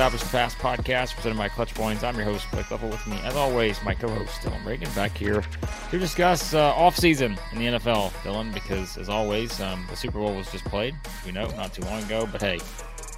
Establish 0.00 0.22
the 0.22 0.28
Pass 0.28 0.54
podcast 0.54 1.14
presented 1.14 1.36
by 1.36 1.46
Clutch 1.50 1.74
Points. 1.74 2.02
I'm 2.02 2.16
your 2.16 2.24
host, 2.24 2.50
Blake 2.50 2.70
Lovell. 2.70 2.88
With 2.88 3.06
me, 3.06 3.20
as 3.22 3.36
always, 3.36 3.76
my 3.84 3.92
co-host 3.92 4.40
Dillon 4.40 4.64
Reagan 4.64 4.88
back 4.94 5.14
here 5.14 5.44
to 5.90 5.98
discuss 5.98 6.54
uh, 6.54 6.72
off-season 6.72 7.36
in 7.52 7.58
the 7.58 7.78
NFL. 7.78 8.10
Dillon, 8.22 8.50
because 8.50 8.96
as 8.96 9.10
always, 9.10 9.60
um, 9.60 9.86
the 9.90 9.96
Super 9.96 10.18
Bowl 10.18 10.34
was 10.34 10.50
just 10.50 10.64
played. 10.64 10.94
We 11.26 11.32
know 11.32 11.48
not 11.50 11.74
too 11.74 11.82
long 11.82 12.02
ago, 12.02 12.26
but 12.32 12.40
hey, 12.40 12.60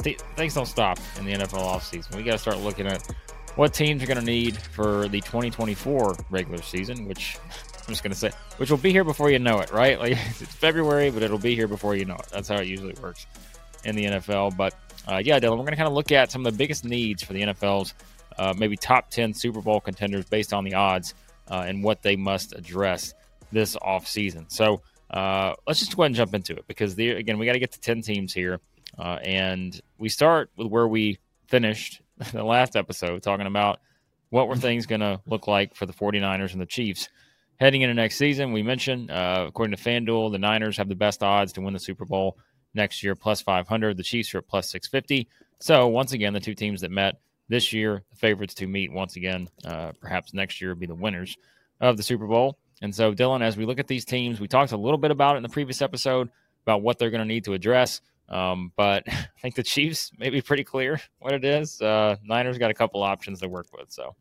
th- 0.03 0.19
things 0.35 0.55
don't 0.55 0.67
stop 0.67 0.99
in 1.21 1.25
the 1.25 1.35
NFL 1.35 1.61
off-season. 1.61 2.17
We 2.17 2.25
got 2.25 2.33
to 2.33 2.39
start 2.39 2.59
looking 2.59 2.89
at 2.89 3.15
what 3.55 3.73
teams 3.73 4.03
are 4.03 4.07
going 4.07 4.19
to 4.19 4.25
need 4.25 4.57
for 4.57 5.07
the 5.07 5.21
2024 5.21 6.17
regular 6.31 6.61
season, 6.63 7.07
which 7.07 7.39
I'm 7.77 7.91
just 7.91 8.03
going 8.03 8.13
to 8.13 8.19
say, 8.19 8.33
which 8.57 8.73
will 8.73 8.77
be 8.77 8.91
here 8.91 9.05
before 9.05 9.31
you 9.31 9.39
know 9.39 9.61
it, 9.61 9.71
right? 9.71 10.01
Like 10.01 10.19
it's 10.41 10.53
February, 10.53 11.11
but 11.11 11.23
it'll 11.23 11.39
be 11.39 11.55
here 11.55 11.69
before 11.69 11.95
you 11.95 12.07
know 12.07 12.17
it. 12.17 12.27
That's 12.33 12.49
how 12.49 12.57
it 12.57 12.67
usually 12.67 12.97
works 13.01 13.29
in 13.85 13.95
the 13.95 14.07
NFL. 14.07 14.57
But 14.57 14.75
uh, 15.09 15.21
yeah, 15.25 15.39
Dillon, 15.39 15.59
we're 15.59 15.65
going 15.65 15.73
to 15.73 15.77
kind 15.77 15.89
of 15.89 15.95
look 15.95 16.13
at 16.13 16.31
some 16.31 16.47
of 16.47 16.53
the 16.53 16.57
biggest 16.57 16.85
needs 16.85 17.23
for 17.23 17.33
the 17.33 17.43
NFL's 17.43 17.95
uh, 18.39 18.55
maybe 18.57 18.77
top 18.77 19.11
10 19.11 19.35
Super 19.35 19.61
Bowl 19.61 19.81
contenders 19.81 20.25
based 20.27 20.53
on 20.53 20.65
the 20.65 20.75
odds 20.75 21.15
uh, 21.49 21.65
and 21.67 21.83
what 21.83 22.03
they 22.03 22.17
must 22.17 22.55
address 22.55 23.15
this 23.51 23.77
offseason. 23.77 24.51
So 24.51 24.83
uh, 25.11 25.55
let's 25.67 25.81
just 25.81 25.97
go 25.97 26.03
ahead 26.03 26.11
and 26.11 26.17
jump 26.17 26.35
into 26.35 26.55
it 26.55 26.67
because, 26.67 26.95
the, 26.95 27.11
again, 27.11 27.39
we 27.39 27.47
got 27.47 27.53
to 27.53 27.59
get 27.59 27.73
to 27.73 27.81
10 27.81 28.03
teams 28.03 28.33
here. 28.33 28.61
Uh, 28.99 29.19
and 29.23 29.81
we 29.99 30.09
start 30.09 30.51
with 30.57 30.69
where 30.69 30.87
we 30.87 31.19
finished 31.49 32.01
the 32.33 32.45
last 32.45 32.77
episode, 32.77 33.23
talking 33.23 33.47
about 33.47 33.81
what 34.31 34.49
were 34.49 34.57
things 34.57 34.87
going 34.87 35.01
to 35.01 35.21
look 35.27 35.47
like 35.47 35.75
for 35.75 35.85
the 35.85 35.93
49ers 35.93 36.53
and 36.53 36.61
the 36.61 36.67
Chiefs 36.67 37.09
heading 37.61 37.83
into 37.83 37.95
next 37.95 38.17
season. 38.17 38.53
We 38.53 38.63
mentioned, 38.63 39.11
uh, 39.11 39.45
according 39.49 39.77
to 39.77 39.83
FanDuel, 39.83 40.33
the 40.33 40.39
Niners 40.39 40.77
have 40.79 40.89
the 40.89 40.95
best 40.95 41.23
odds 41.23 41.53
to 41.53 41.61
win 41.61 41.75
the 41.75 41.79
Super 41.79 42.05
Bowl 42.05 42.39
next 42.75 43.03
year, 43.03 43.15
plus 43.15 43.41
500. 43.41 43.97
The 43.97 44.03
Chiefs 44.03 44.35
are 44.35 44.39
at 44.39 44.49
plus 44.49 44.71
650. 44.71 45.29
So, 45.59 45.89
once 45.89 46.13
again, 46.13 46.33
the 46.33 46.41
two 46.41 46.55
teams 46.55 46.81
that 46.81 46.91
met 46.91 47.21
this 47.49 47.73
year, 47.73 48.03
the 48.11 48.17
favorites 48.17 48.55
to 48.55 48.67
meet 48.67 48.93
once 48.93 49.17
again, 49.17 49.49
uh, 49.65 49.93
perhaps 50.01 50.35
next 50.35 50.61
year, 50.61 50.75
be 50.75 50.87
the 50.87 50.95
winners 50.95 51.37
of 51.81 51.97
the 51.97 52.03
Super 52.03 52.27
Bowl. 52.27 52.59
And 52.81 52.95
so, 52.95 53.15
Dillon, 53.15 53.43
as 53.43 53.57
we 53.57 53.65
look 53.65 53.79
at 53.79 53.87
these 53.87 54.05
teams, 54.05 54.41
we 54.41 54.49
talked 54.49 54.73
a 54.73 54.77
little 54.77 54.99
bit 54.99 55.11
about 55.11 55.35
it 55.35 55.39
in 55.39 55.43
the 55.43 55.49
previous 55.49 55.83
episode 55.83 56.31
about 56.65 56.83
what 56.83 56.99
they're 56.99 57.11
going 57.11 57.21
to 57.21 57.27
need 57.27 57.45
to 57.45 57.53
address. 57.53 58.01
Um, 58.29 58.73
but 58.77 59.05
I 59.09 59.27
think 59.41 59.55
the 59.55 59.63
Chiefs 59.63 60.11
may 60.19 60.31
be 60.31 60.43
pretty 60.43 60.65
clear 60.65 61.01
what 61.19 61.33
it 61.33 61.45
is. 61.45 61.81
Uh, 61.81 62.17
Niners 62.25 62.59
got 62.59 62.71
a 62.71 62.75
couple 62.75 63.03
options 63.03 63.41
to 63.41 63.49
work 63.49 63.67
with. 63.73 63.93
So, 63.93 64.17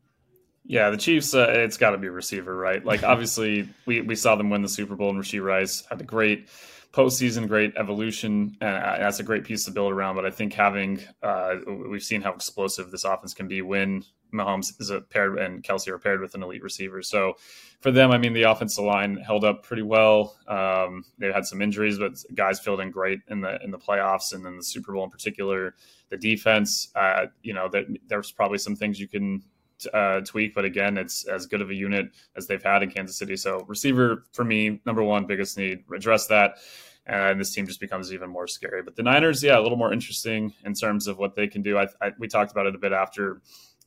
yeah, 0.64 0.90
the 0.90 0.96
Chiefs, 0.96 1.34
uh, 1.34 1.46
it's 1.48 1.76
got 1.76 1.90
to 1.90 1.98
be 1.98 2.08
receiver, 2.08 2.54
right? 2.54 2.84
Like, 2.84 3.02
obviously, 3.02 3.68
we, 3.84 4.00
we 4.00 4.14
saw 4.14 4.36
them 4.36 4.50
win 4.50 4.62
the 4.62 4.68
Super 4.68 4.94
Bowl, 4.94 5.10
and 5.10 5.18
Rashee 5.18 5.42
Rice 5.42 5.84
had 5.90 6.00
a 6.00 6.04
great 6.04 6.48
postseason, 6.92 7.48
great 7.48 7.72
evolution, 7.76 8.56
and 8.60 9.02
that's 9.02 9.18
a 9.18 9.22
great 9.22 9.44
piece 9.44 9.64
to 9.64 9.70
build 9.70 9.92
around. 9.92 10.16
But 10.16 10.26
I 10.26 10.30
think 10.30 10.52
having, 10.52 11.00
uh, 11.22 11.56
we've 11.88 12.02
seen 12.02 12.20
how 12.20 12.32
explosive 12.32 12.90
this 12.90 13.04
offense 13.04 13.34
can 13.34 13.48
be 13.48 13.62
when 13.62 14.04
Mahomes 14.32 14.78
is 14.80 14.90
paired 15.10 15.38
and 15.38 15.62
Kelce 15.62 15.88
are 15.88 15.98
paired 15.98 16.20
with 16.20 16.34
an 16.34 16.42
elite 16.42 16.62
receiver. 16.62 17.02
So 17.02 17.34
for 17.80 17.90
them, 17.90 18.10
I 18.10 18.18
mean, 18.18 18.32
the 18.32 18.44
offensive 18.44 18.84
line 18.84 19.16
held 19.16 19.44
up 19.44 19.62
pretty 19.62 19.82
well. 19.82 20.36
Um, 20.46 21.04
they 21.18 21.32
had 21.32 21.46
some 21.46 21.62
injuries, 21.62 21.98
but 21.98 22.12
guys 22.34 22.60
filled 22.60 22.80
in 22.80 22.90
great 22.90 23.20
in 23.28 23.40
the 23.40 23.58
in 23.62 23.70
the 23.70 23.78
playoffs 23.78 24.32
and 24.32 24.44
then 24.44 24.56
the 24.56 24.64
Super 24.64 24.92
Bowl 24.92 25.04
in 25.04 25.10
particular. 25.10 25.74
The 26.10 26.16
defense, 26.18 26.90
uh, 26.94 27.26
you 27.42 27.54
know, 27.54 27.68
that 27.70 27.84
there's 28.06 28.30
probably 28.32 28.58
some 28.58 28.76
things 28.76 29.00
you 29.00 29.08
can 29.08 29.42
uh, 29.92 30.20
tweak, 30.20 30.54
but 30.54 30.64
again, 30.64 30.98
it's 30.98 31.24
as 31.26 31.46
good 31.46 31.60
of 31.60 31.70
a 31.70 31.74
unit 31.74 32.06
as 32.36 32.46
they've 32.46 32.62
had 32.62 32.82
in 32.82 32.90
Kansas 32.90 33.16
City. 33.16 33.36
So 33.36 33.64
receiver 33.68 34.24
for 34.32 34.44
me, 34.44 34.80
number 34.84 35.02
one, 35.02 35.26
biggest 35.26 35.56
need, 35.56 35.84
address 35.94 36.26
that. 36.28 36.56
And 37.04 37.40
this 37.40 37.52
team 37.52 37.66
just 37.66 37.80
becomes 37.80 38.12
even 38.12 38.30
more 38.30 38.46
scary. 38.46 38.82
But 38.82 38.94
the 38.94 39.02
Niners, 39.02 39.42
yeah, 39.42 39.58
a 39.58 39.62
little 39.62 39.76
more 39.76 39.92
interesting 39.92 40.54
in 40.64 40.74
terms 40.74 41.08
of 41.08 41.18
what 41.18 41.34
they 41.34 41.48
can 41.48 41.60
do. 41.60 41.76
I, 41.76 41.88
I, 42.00 42.12
we 42.16 42.28
talked 42.28 42.52
about 42.52 42.66
it 42.66 42.76
a 42.76 42.78
bit 42.78 42.92
after 42.92 43.42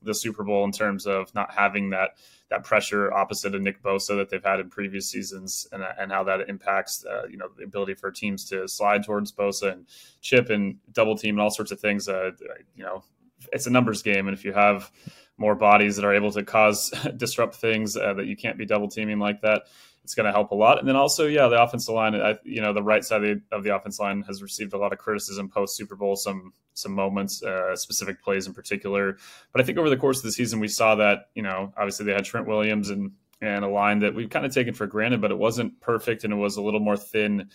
the 0.06 0.14
Super 0.14 0.44
Bowl 0.44 0.64
in 0.64 0.72
terms 0.72 1.06
of 1.06 1.34
not 1.36 1.54
having 1.54 1.90
that 1.90 2.12
that 2.50 2.64
pressure 2.64 3.12
opposite 3.12 3.56
of 3.56 3.62
Nick 3.62 3.82
Bosa 3.82 4.16
that 4.18 4.30
they've 4.30 4.44
had 4.44 4.60
in 4.60 4.70
previous 4.70 5.10
seasons, 5.10 5.68
and, 5.72 5.84
and 5.98 6.12
how 6.12 6.24
that 6.24 6.48
impacts 6.48 7.04
uh, 7.06 7.26
you 7.30 7.38
know 7.38 7.48
the 7.58 7.64
ability 7.64 7.96
for 7.96 8.12
teams 8.12 8.46
to 8.50 8.68
slide 8.68 9.04
towards 9.04 9.32
Bosa 9.32 9.74
and 9.74 9.88
chip 10.22 10.50
and 10.50 10.78
double 10.94 11.18
team 11.18 11.36
and 11.36 11.42
all 11.42 11.50
sorts 11.50 11.72
of 11.72 11.80
things. 11.80 12.08
Uh, 12.08 12.32
you 12.76 12.84
know, 12.84 13.04
it's 13.52 13.68
a 13.68 13.72
numbers 13.72 14.02
game, 14.02 14.28
and 14.28 14.38
if 14.38 14.46
you 14.46 14.54
have 14.54 14.92
more 15.38 15.56
bodies 15.56 15.96
that 15.96 16.06
are 16.06 16.14
able 16.14 16.32
to 16.32 16.44
cause 16.44 16.94
disrupt 17.18 17.56
things 17.56 17.98
uh, 17.98 18.14
that 18.14 18.26
you 18.26 18.36
can't 18.36 18.58
be 18.58 18.66
double 18.66 18.88
teaming 18.88 19.20
like 19.20 19.42
that. 19.42 19.64
It's 20.04 20.14
going 20.14 20.28
to 20.28 20.32
help 20.32 20.52
a 20.52 20.56
lot. 20.56 20.78
And 20.78 20.88
then 20.88 20.96
also, 20.96 21.26
yeah, 21.26 21.48
the 21.48 21.62
offensive 21.62 21.96
line. 21.96 22.14
I, 22.14 22.38
you 22.44 22.62
know, 22.62 22.74
the 22.74 22.84
right 22.84 23.04
side 23.04 23.24
of 23.24 23.42
the, 23.50 23.56
of 23.56 23.64
the 23.64 23.76
offense 23.76 24.00
line 24.00 24.22
has 24.28 24.44
received 24.44 24.74
a 24.74 24.78
lot 24.78 24.94
of 24.94 25.00
criticism 25.00 25.50
post 25.50 25.76
Super 25.76 25.96
Bowl. 25.96 26.16
Some 26.16 26.54
some 26.76 26.92
moments, 26.92 27.42
uh, 27.42 27.76
specific 27.76 28.22
plays 28.22 28.46
in 28.46 28.54
particular. 28.54 29.18
But 29.52 29.62
I 29.62 29.64
think 29.64 29.80
over 29.80 29.90
the 29.90 29.98
course 29.98 30.18
of 30.18 30.24
the 30.24 30.32
season, 30.32 30.60
we 30.60 30.68
saw 30.68 30.96
that. 30.96 31.30
You 31.34 31.42
know, 31.42 31.74
obviously 31.76 32.06
they 32.06 32.14
had 32.14 32.24
Trent 32.24 32.48
Williams 32.48 32.92
and 32.92 33.14
and 33.42 33.66
a 33.66 33.68
line 33.68 34.00
that 34.00 34.14
we've 34.14 34.30
kind 34.30 34.46
of 34.46 34.54
taken 34.54 34.76
for 34.76 34.86
granted, 34.86 35.22
but 35.22 35.32
it 35.32 35.38
wasn't 35.38 35.80
perfect 35.82 36.24
and 36.24 36.32
it 36.32 36.38
was 36.38 36.58
a 36.58 36.62
little 36.62 36.80
more 36.80 36.98
thin 36.98 37.50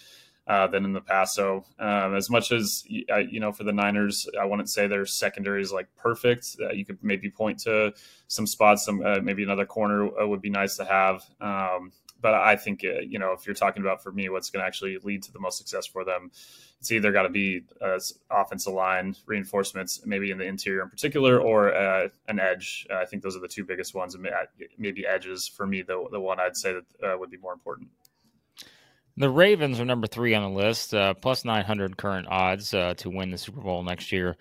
uh, 0.47 0.67
than 0.67 0.85
in 0.85 0.93
the 0.93 1.01
past. 1.01 1.35
So 1.35 1.65
um, 1.79 2.17
as 2.17 2.29
much 2.29 2.51
as 2.51 2.85
you 2.89 3.39
know, 3.39 3.53
for 3.53 3.65
the 3.65 3.73
Niners, 3.73 4.29
I 4.39 4.45
wouldn't 4.45 4.69
say 4.69 4.87
their 4.87 5.07
secondary 5.07 5.63
is 5.63 5.73
like 5.73 5.87
perfect. 5.97 6.57
Uh, 6.61 6.71
you 6.73 6.85
could 6.85 6.99
maybe 7.03 7.31
point 7.31 7.61
to 7.61 7.93
some 8.27 8.47
spots, 8.47 8.85
some 8.85 9.01
uh, 9.05 9.21
maybe 9.21 9.43
another 9.43 9.67
corner 9.67 10.09
uh, 10.21 10.27
would 10.27 10.43
be 10.43 10.51
nice 10.51 10.77
to 10.77 10.85
have. 10.85 11.23
Um, 11.41 11.93
but 12.21 12.35
I 12.35 12.57
think 12.57 12.85
uh, 12.85 13.01
you 13.01 13.19
know, 13.19 13.33
if 13.33 13.47
you're 13.47 13.55
talking 13.55 13.83
about 13.83 14.03
for 14.03 14.13
me, 14.13 14.29
what's 14.29 14.51
going 14.51 14.63
to 14.63 14.67
actually 14.67 14.99
lead 15.05 15.23
to 15.23 15.33
the 15.33 15.39
most 15.39 15.57
success 15.57 15.87
for 15.87 16.05
them, 16.05 16.33
it's 16.81 16.91
either 16.91 17.13
got 17.13 17.23
to 17.23 17.29
be 17.29 17.63
offensive 18.31 18.73
line 18.73 19.15
reinforcements, 19.27 20.05
maybe 20.05 20.33
in 20.33 20.39
the 20.39 20.45
interior 20.45 20.83
in 20.83 20.91
particular, 20.91 21.39
or 21.39 21.69
an 22.27 22.41
edge. 22.41 22.87
I 22.93 23.05
think 23.05 23.23
those 23.23 23.37
are 23.37 23.41
the 23.41 23.49
two 23.49 23.65
biggest 23.65 23.95
ones, 23.95 24.15
and 24.17 24.27
maybe 24.79 25.07
edges 25.07 25.47
for 25.47 25.67
me. 25.67 25.83
The 25.83 26.09
the 26.11 26.21
one 26.21 26.41
I'd 26.41 26.57
say 26.57 26.75
that 27.01 27.21
would 27.21 27.31
be 27.31 27.37
more 27.37 27.53
important. 27.53 27.89
The 29.17 29.31
Ravens 29.31 29.81
are 29.81 29.85
number 29.85 30.07
three 30.07 30.35
on 30.35 30.43
the 30.43 30.59
list, 30.59 30.95
uh, 30.95 31.15
plus 31.15 31.45
900 31.45 31.97
current 31.97 32.27
odds 32.29 32.73
uh, 32.73 32.95
to 32.99 33.11
win 33.11 33.31
the 33.31 33.39
Super 33.39 33.61
Bowl 33.61 33.83
next 33.83 34.13
year. 34.13 34.37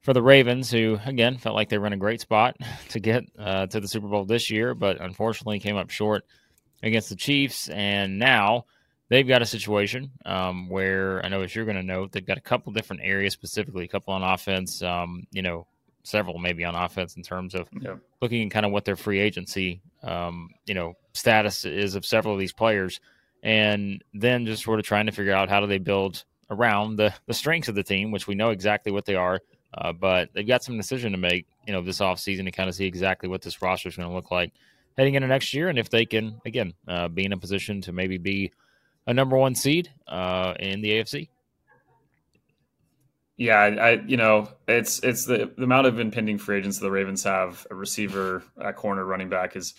For 0.00 0.12
the 0.12 0.22
Ravens, 0.22 0.70
who, 0.70 0.98
again, 1.04 1.38
felt 1.38 1.54
like 1.54 1.70
they 1.70 1.78
were 1.78 1.86
in 1.86 1.94
a 1.94 1.98
great 1.98 2.20
spot 2.20 2.56
to 2.90 3.00
get 3.00 3.24
uh, 3.38 3.66
to 3.66 3.80
the 3.80 3.88
Super 3.88 4.08
Bowl 4.08 4.24
this 4.24 4.50
year, 4.50 4.74
but 4.74 5.00
unfortunately 5.00 5.60
came 5.60 5.76
up 5.76 5.90
short 5.90 6.24
against 6.82 7.08
the 7.08 7.16
Chiefs. 7.16 7.68
And 7.68 8.18
now 8.18 8.66
they've 9.08 9.26
got 9.26 9.42
a 9.42 9.46
situation 9.46 10.10
um, 10.24 10.68
where 10.68 11.24
I 11.24 11.28
know, 11.28 11.42
as 11.42 11.54
you're 11.54 11.64
going 11.64 11.76
to 11.76 11.82
note, 11.82 12.12
they've 12.12 12.26
got 12.26 12.38
a 12.38 12.42
couple 12.42 12.72
different 12.72 13.02
areas 13.04 13.32
specifically, 13.32 13.84
a 13.84 13.88
couple 13.88 14.14
on 14.14 14.22
offense, 14.22 14.82
um, 14.82 15.26
you 15.32 15.42
know, 15.42 15.66
several 16.02 16.38
maybe 16.38 16.64
on 16.64 16.74
offense 16.74 17.16
in 17.16 17.22
terms 17.22 17.54
of 17.54 17.66
yeah. 17.80 17.94
looking 18.20 18.46
at 18.46 18.50
kind 18.50 18.66
of 18.66 18.72
what 18.72 18.84
their 18.84 18.96
free 18.96 19.20
agency, 19.20 19.80
um, 20.02 20.50
you 20.66 20.74
know, 20.74 20.94
status 21.14 21.64
is 21.64 21.94
of 21.94 22.04
several 22.04 22.34
of 22.34 22.40
these 22.40 22.52
players 22.52 23.00
and 23.44 24.02
then 24.12 24.46
just 24.46 24.64
sort 24.64 24.80
of 24.80 24.84
trying 24.84 25.06
to 25.06 25.12
figure 25.12 25.34
out 25.34 25.48
how 25.48 25.60
do 25.60 25.68
they 25.68 25.78
build 25.78 26.24
around 26.50 26.96
the, 26.96 27.14
the 27.26 27.34
strengths 27.34 27.68
of 27.68 27.76
the 27.76 27.82
team, 27.82 28.10
which 28.10 28.26
we 28.26 28.34
know 28.34 28.50
exactly 28.50 28.90
what 28.90 29.04
they 29.04 29.14
are. 29.14 29.40
Uh, 29.76 29.92
but 29.92 30.30
they've 30.32 30.46
got 30.46 30.64
some 30.64 30.76
decision 30.76 31.12
to 31.12 31.18
make, 31.18 31.46
you 31.66 31.72
know, 31.72 31.82
this 31.82 31.98
offseason 31.98 32.44
to 32.44 32.50
kind 32.50 32.68
of 32.68 32.74
see 32.74 32.86
exactly 32.86 33.28
what 33.28 33.42
this 33.42 33.60
roster 33.60 33.88
is 33.88 33.96
going 33.96 34.08
to 34.08 34.14
look 34.14 34.30
like 34.30 34.52
heading 34.96 35.14
into 35.14 35.28
next 35.28 35.52
year, 35.54 35.68
and 35.68 35.78
if 35.78 35.90
they 35.90 36.06
can 36.06 36.40
again 36.46 36.74
uh, 36.88 37.08
be 37.08 37.24
in 37.24 37.32
a 37.32 37.36
position 37.36 37.80
to 37.82 37.92
maybe 37.92 38.18
be 38.18 38.52
a 39.06 39.14
number 39.14 39.36
one 39.36 39.54
seed 39.54 39.90
uh, 40.06 40.54
in 40.58 40.80
the 40.80 40.90
AFC. 40.90 41.28
Yeah, 43.36 43.58
I, 43.58 43.90
you 44.06 44.16
know 44.16 44.48
it's 44.68 45.00
it's 45.02 45.24
the, 45.24 45.50
the 45.56 45.64
amount 45.64 45.88
of 45.88 45.98
impending 45.98 46.38
free 46.38 46.58
agents 46.58 46.78
the 46.78 46.90
Ravens 46.90 47.24
have. 47.24 47.66
A 47.70 47.74
receiver, 47.74 48.44
a 48.56 48.72
corner, 48.72 49.04
running 49.04 49.28
back 49.28 49.56
is 49.56 49.74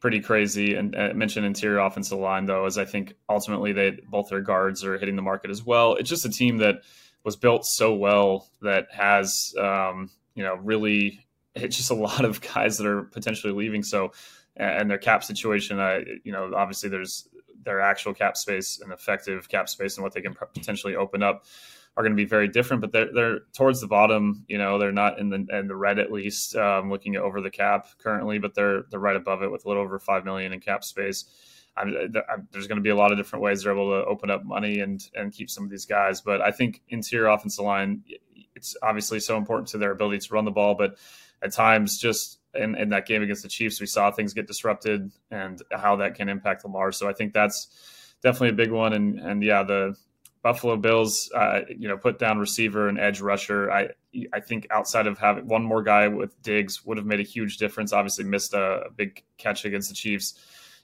pretty 0.00 0.20
crazy. 0.20 0.74
And 0.74 0.94
uh, 0.94 1.12
mentioned 1.14 1.46
interior 1.46 1.78
offensive 1.78 2.18
line 2.18 2.46
though, 2.46 2.66
as 2.66 2.78
I 2.78 2.84
think 2.84 3.14
ultimately 3.28 3.72
they 3.72 3.98
both 4.08 4.28
their 4.28 4.40
guards 4.40 4.84
are 4.84 4.98
hitting 4.98 5.16
the 5.16 5.22
market 5.22 5.50
as 5.50 5.64
well. 5.64 5.94
It's 5.94 6.10
just 6.10 6.24
a 6.24 6.30
team 6.30 6.58
that 6.58 6.82
was 7.24 7.36
built 7.36 7.66
so 7.66 7.94
well 7.94 8.48
that 8.62 8.88
has 8.92 9.54
um, 9.58 10.10
you 10.34 10.44
know 10.44 10.54
really 10.56 11.26
it's 11.54 11.76
just 11.76 11.90
a 11.90 11.94
lot 11.94 12.24
of 12.24 12.40
guys 12.40 12.78
that 12.78 12.86
are 12.86 13.02
potentially 13.02 13.52
leaving. 13.52 13.82
So 13.82 14.12
and 14.56 14.90
their 14.90 14.98
cap 14.98 15.22
situation, 15.24 15.78
I 15.78 16.04
you 16.24 16.32
know 16.32 16.52
obviously 16.54 16.88
there's 16.88 17.28
their 17.64 17.80
actual 17.80 18.14
cap 18.14 18.36
space 18.36 18.80
and 18.80 18.92
effective 18.92 19.48
cap 19.48 19.68
space 19.68 19.96
and 19.96 20.04
what 20.04 20.14
they 20.14 20.20
can 20.20 20.34
potentially 20.34 20.96
open 20.96 21.22
up 21.22 21.44
are 21.98 22.02
going 22.02 22.12
to 22.12 22.16
be 22.16 22.28
very 22.28 22.46
different, 22.46 22.80
but 22.80 22.92
they're 22.92 23.12
they're 23.12 23.40
towards 23.56 23.80
the 23.80 23.88
bottom. 23.88 24.44
You 24.46 24.56
know, 24.56 24.78
they're 24.78 24.92
not 24.92 25.18
in 25.18 25.30
the 25.30 25.44
in 25.50 25.66
the 25.66 25.74
red 25.74 25.98
at 25.98 26.12
least. 26.12 26.54
Um, 26.54 26.90
looking 26.90 27.16
at 27.16 27.22
over 27.22 27.40
the 27.40 27.50
cap 27.50 27.88
currently, 27.98 28.38
but 28.38 28.54
they're 28.54 28.84
they're 28.88 29.00
right 29.00 29.16
above 29.16 29.42
it 29.42 29.50
with 29.50 29.64
a 29.64 29.68
little 29.68 29.82
over 29.82 29.98
five 29.98 30.24
million 30.24 30.52
in 30.52 30.60
cap 30.60 30.84
space. 30.84 31.24
I'm, 31.76 31.94
I'm, 32.32 32.48
there's 32.52 32.68
going 32.68 32.76
to 32.76 32.82
be 32.82 32.90
a 32.90 32.96
lot 32.96 33.10
of 33.10 33.18
different 33.18 33.42
ways 33.42 33.62
they're 33.62 33.72
able 33.72 33.90
to 33.90 34.06
open 34.06 34.30
up 34.30 34.44
money 34.44 34.78
and 34.78 35.04
and 35.16 35.32
keep 35.32 35.50
some 35.50 35.64
of 35.64 35.70
these 35.70 35.86
guys. 35.86 36.20
But 36.20 36.40
I 36.40 36.52
think 36.52 36.82
interior 36.88 37.26
offensive 37.26 37.64
line, 37.64 38.04
it's 38.54 38.76
obviously 38.80 39.18
so 39.18 39.36
important 39.36 39.66
to 39.70 39.78
their 39.78 39.90
ability 39.90 40.20
to 40.20 40.34
run 40.34 40.44
the 40.44 40.52
ball, 40.52 40.76
but 40.76 40.98
at 41.42 41.52
times 41.52 41.98
just 41.98 42.38
in, 42.54 42.76
in 42.76 42.90
that 42.90 43.06
game 43.06 43.22
against 43.22 43.42
the 43.42 43.48
Chiefs, 43.48 43.80
we 43.80 43.86
saw 43.86 44.10
things 44.12 44.34
get 44.34 44.46
disrupted 44.46 45.10
and 45.32 45.60
how 45.72 45.96
that 45.96 46.14
can 46.14 46.28
impact 46.28 46.64
Lamar. 46.64 46.92
So 46.92 47.08
I 47.08 47.12
think 47.12 47.32
that's 47.32 48.14
definitely 48.22 48.50
a 48.50 48.52
big 48.52 48.70
one. 48.70 48.92
And 48.92 49.18
and 49.18 49.42
yeah, 49.42 49.64
the 49.64 49.96
Buffalo 50.42 50.76
Bills, 50.76 51.30
uh, 51.34 51.60
you 51.68 51.88
know, 51.88 51.96
put 51.96 52.18
down 52.18 52.38
receiver 52.38 52.88
and 52.88 52.98
edge 52.98 53.20
rusher. 53.20 53.70
I 53.70 53.88
I 54.32 54.40
think 54.40 54.66
outside 54.70 55.06
of 55.06 55.18
having 55.18 55.46
one 55.46 55.62
more 55.62 55.82
guy 55.82 56.08
with 56.08 56.40
Diggs 56.42 56.84
would 56.84 56.96
have 56.96 57.06
made 57.06 57.20
a 57.20 57.24
huge 57.24 57.58
difference. 57.58 57.92
Obviously, 57.92 58.24
missed 58.24 58.54
a, 58.54 58.86
a 58.86 58.90
big 58.90 59.22
catch 59.36 59.64
against 59.64 59.88
the 59.88 59.94
Chiefs 59.94 60.34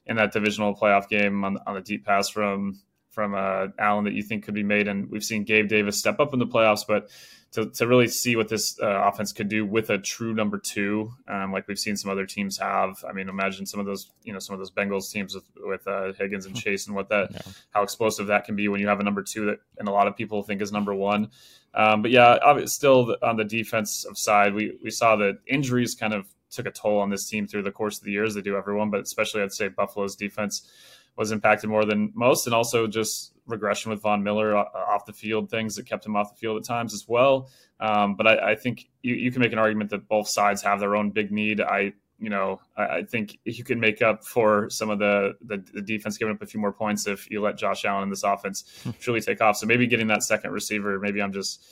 in 0.06 0.16
that 0.16 0.32
divisional 0.32 0.74
playoff 0.74 1.08
game 1.08 1.44
on, 1.44 1.58
on 1.66 1.76
a 1.76 1.80
deep 1.80 2.04
pass 2.04 2.28
from 2.28 2.80
from 3.14 3.34
uh, 3.34 3.68
Allen 3.78 4.04
that 4.04 4.14
you 4.14 4.22
think 4.22 4.44
could 4.44 4.54
be 4.54 4.62
made. 4.62 4.88
And 4.88 5.10
we've 5.10 5.24
seen 5.24 5.44
Gabe 5.44 5.68
Davis 5.68 5.98
step 5.98 6.20
up 6.20 6.32
in 6.32 6.40
the 6.40 6.46
playoffs, 6.46 6.86
but 6.86 7.08
to, 7.52 7.70
to 7.70 7.86
really 7.86 8.08
see 8.08 8.34
what 8.34 8.48
this 8.48 8.76
uh, 8.82 8.86
offense 9.04 9.32
could 9.32 9.48
do 9.48 9.64
with 9.64 9.88
a 9.90 9.98
true 9.98 10.34
number 10.34 10.58
two, 10.58 11.12
um, 11.28 11.52
like 11.52 11.68
we've 11.68 11.78
seen 11.78 11.96
some 11.96 12.10
other 12.10 12.26
teams 12.26 12.58
have. 12.58 13.04
I 13.08 13.12
mean, 13.12 13.28
imagine 13.28 13.64
some 13.64 13.78
of 13.78 13.86
those, 13.86 14.10
you 14.24 14.32
know, 14.32 14.40
some 14.40 14.54
of 14.54 14.58
those 14.58 14.72
Bengals 14.72 15.12
teams 15.12 15.36
with 15.36 15.44
with 15.56 15.86
uh, 15.86 16.12
Higgins 16.14 16.46
and 16.46 16.56
Chase, 16.56 16.88
and 16.88 16.96
what 16.96 17.08
that, 17.10 17.30
yeah. 17.30 17.52
how 17.70 17.84
explosive 17.84 18.26
that 18.26 18.44
can 18.44 18.56
be 18.56 18.66
when 18.66 18.80
you 18.80 18.88
have 18.88 18.98
a 18.98 19.04
number 19.04 19.22
two 19.22 19.46
that, 19.46 19.60
and 19.78 19.86
a 19.86 19.92
lot 19.92 20.08
of 20.08 20.16
people 20.16 20.42
think 20.42 20.60
is 20.60 20.72
number 20.72 20.92
one. 20.92 21.30
Um, 21.74 22.02
but 22.02 22.10
yeah, 22.10 22.38
still 22.66 23.16
on 23.22 23.36
the 23.36 23.44
defensive 23.44 24.18
side, 24.18 24.52
we 24.52 24.76
we 24.82 24.90
saw 24.90 25.14
that 25.16 25.38
injuries 25.46 25.94
kind 25.94 26.12
of 26.12 26.26
took 26.50 26.66
a 26.66 26.72
toll 26.72 26.98
on 26.98 27.10
this 27.10 27.28
team 27.28 27.46
through 27.46 27.62
the 27.62 27.72
course 27.72 27.98
of 27.98 28.04
the 28.04 28.12
years. 28.12 28.34
They 28.34 28.40
do 28.40 28.56
everyone, 28.56 28.90
but 28.90 29.02
especially 29.02 29.42
I'd 29.42 29.52
say 29.52 29.68
Buffalo's 29.68 30.16
defense 30.16 30.68
was 31.16 31.32
impacted 31.32 31.70
more 31.70 31.84
than 31.84 32.12
most, 32.14 32.46
and 32.46 32.54
also 32.54 32.86
just 32.86 33.32
regression 33.46 33.90
with 33.90 34.00
Von 34.02 34.22
Miller 34.22 34.56
uh, 34.56 34.64
off 34.74 35.04
the 35.06 35.12
field, 35.12 35.50
things 35.50 35.76
that 35.76 35.86
kept 35.86 36.04
him 36.04 36.16
off 36.16 36.34
the 36.34 36.38
field 36.38 36.56
at 36.56 36.64
times 36.64 36.94
as 36.94 37.06
well. 37.06 37.50
Um, 37.80 38.16
but 38.16 38.26
I, 38.26 38.52
I 38.52 38.54
think 38.54 38.88
you, 39.02 39.14
you, 39.14 39.30
can 39.30 39.42
make 39.42 39.52
an 39.52 39.58
argument 39.58 39.90
that 39.90 40.08
both 40.08 40.28
sides 40.28 40.62
have 40.62 40.80
their 40.80 40.96
own 40.96 41.10
big 41.10 41.30
need. 41.30 41.60
I, 41.60 41.92
you 42.18 42.30
know, 42.30 42.60
I, 42.76 42.82
I 42.82 43.02
think 43.02 43.38
you 43.44 43.64
can 43.64 43.78
make 43.80 44.00
up 44.00 44.24
for 44.24 44.70
some 44.70 44.90
of 44.90 44.98
the, 44.98 45.34
the, 45.44 45.62
the 45.72 45.82
defense 45.82 46.16
giving 46.16 46.34
up 46.34 46.42
a 46.42 46.46
few 46.46 46.60
more 46.60 46.72
points 46.72 47.06
if 47.06 47.30
you 47.30 47.42
let 47.42 47.58
Josh 47.58 47.84
Allen 47.84 48.04
in 48.04 48.10
this 48.10 48.22
offense 48.22 48.64
hmm. 48.82 48.90
truly 49.00 49.20
take 49.20 49.40
off. 49.40 49.56
So 49.56 49.66
maybe 49.66 49.86
getting 49.86 50.06
that 50.08 50.22
second 50.22 50.52
receiver, 50.52 50.98
maybe 50.98 51.20
I'm 51.20 51.32
just 51.32 51.64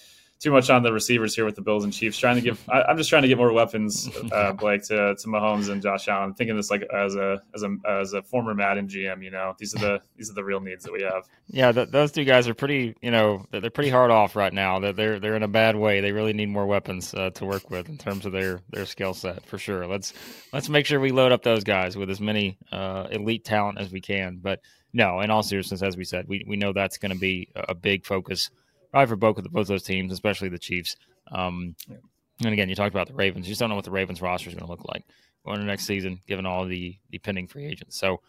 too 0.43 0.51
much 0.51 0.69
on 0.71 0.83
the 0.83 0.93
receivers 0.93 1.37
here 1.37 1.45
with 1.45 1.55
the 1.55 1.63
Bills 1.63 1.85
and 1.85 1.93
Chiefs. 1.93 2.19
Trying 2.19 2.35
to 2.35 2.41
give, 2.41 2.61
I, 2.69 2.91
am 2.91 2.97
just 2.97 3.09
trying 3.09 3.23
to 3.23 3.29
get 3.29 3.39
more 3.39 3.53
weapons, 3.53 4.11
uh, 4.33 4.53
Blake, 4.53 4.83
to, 4.85 5.15
to 5.15 5.29
Mahomes 5.29 5.71
and 5.71 5.81
Josh 5.81 6.09
Allen. 6.09 6.31
I'm 6.31 6.35
thinking 6.35 6.57
this 6.57 6.69
like 6.69 6.83
as 6.93 7.15
a 7.15 7.41
as 7.55 7.63
a 7.63 7.77
as 7.89 8.13
a 8.13 8.23
former 8.23 8.53
Madden 8.53 8.89
GM. 8.89 9.23
You 9.23 9.31
know, 9.31 9.55
these 9.59 9.75
are 9.77 9.79
the 9.79 10.01
these 10.17 10.31
are 10.31 10.35
the 10.35 10.43
real 10.43 10.61
needs 10.61 10.85
that 10.85 10.93
we 10.93 11.03
have. 11.03 11.29
Yeah, 11.47 11.71
those 11.71 12.11
two 12.11 12.25
guys 12.25 12.49
are 12.49 12.55
pretty. 12.55 12.97
You 13.01 13.13
know, 13.13 13.47
they're 13.53 13.71
pretty 13.71 13.91
hard 13.91 14.11
off 14.11 14.35
right 14.35 14.53
now. 14.53 14.81
They're 14.81 14.93
they're, 14.93 15.21
they're 15.21 15.37
in 15.37 15.45
a 15.45 15.49
bad 15.49 15.77
way. 15.77 16.01
They 16.01 16.11
really 16.11 16.33
need 16.33 16.49
more 16.49 16.67
weapons 16.67 17.15
uh, 17.15 17.31
to 17.31 17.47
work 17.47 17.71
with 17.71 17.89
in 17.89 17.97
terms 17.97 18.27
of 18.27 18.33
their 18.33 18.61
their 18.71 18.87
skill 18.87 19.15
set 19.15 19.47
for 19.47 19.59
sure. 19.59 19.87
Let's 19.87 20.13
let's 20.53 20.69
make 20.69 20.87
sure 20.87 20.99
we 20.99 21.13
load 21.13 21.31
up 21.31 21.45
those 21.45 21.63
guys 21.63 21.97
with 21.97 22.11
as 22.11 22.21
many 22.21 22.59
uh, 22.73 23.07
elite 23.13 23.45
talent 23.45 23.79
as 23.79 23.93
we 23.93 24.01
can. 24.01 24.41
But 24.43 24.61
no, 24.93 25.21
in 25.21 25.31
all 25.31 25.45
seriousness, 25.45 25.83
as 25.83 25.97
we 25.97 26.05
said, 26.05 26.27
we 26.27 26.45
we 26.49 26.57
know 26.57 26.73
that's 26.73 26.99
going 26.99 27.13
to 27.13 27.19
be 27.19 27.49
a 27.55 27.75
big 27.77 28.05
focus 28.05 28.51
probably 28.93 29.09
for 29.09 29.17
both 29.17 29.43
both 29.51 29.67
those 29.67 29.83
teams, 29.83 30.13
especially 30.13 30.49
the 30.49 30.59
Chiefs. 30.59 30.97
Um. 31.31 31.75
And 32.45 32.53
again, 32.53 32.69
you 32.69 32.75
talked 32.75 32.95
about 32.95 33.07
the 33.07 33.15
Ravens. 33.15 33.47
You 33.47 33.53
just 33.53 33.61
don't 33.61 33.69
know 33.69 33.77
what 33.77 33.85
the 33.85 33.91
Ravens 33.93 34.21
roster 34.21 34.49
is 34.49 34.55
going 34.55 34.67
to 34.67 34.71
look 34.71 34.85
like 34.87 35.05
going 35.45 35.57
into 35.57 35.67
next 35.67 35.87
season, 35.87 36.21
given 36.27 36.47
all 36.47 36.67
the 36.67 36.97
the 37.11 37.19
pending 37.19 37.47
free 37.47 37.67
agents. 37.67 37.99
So 37.99 38.21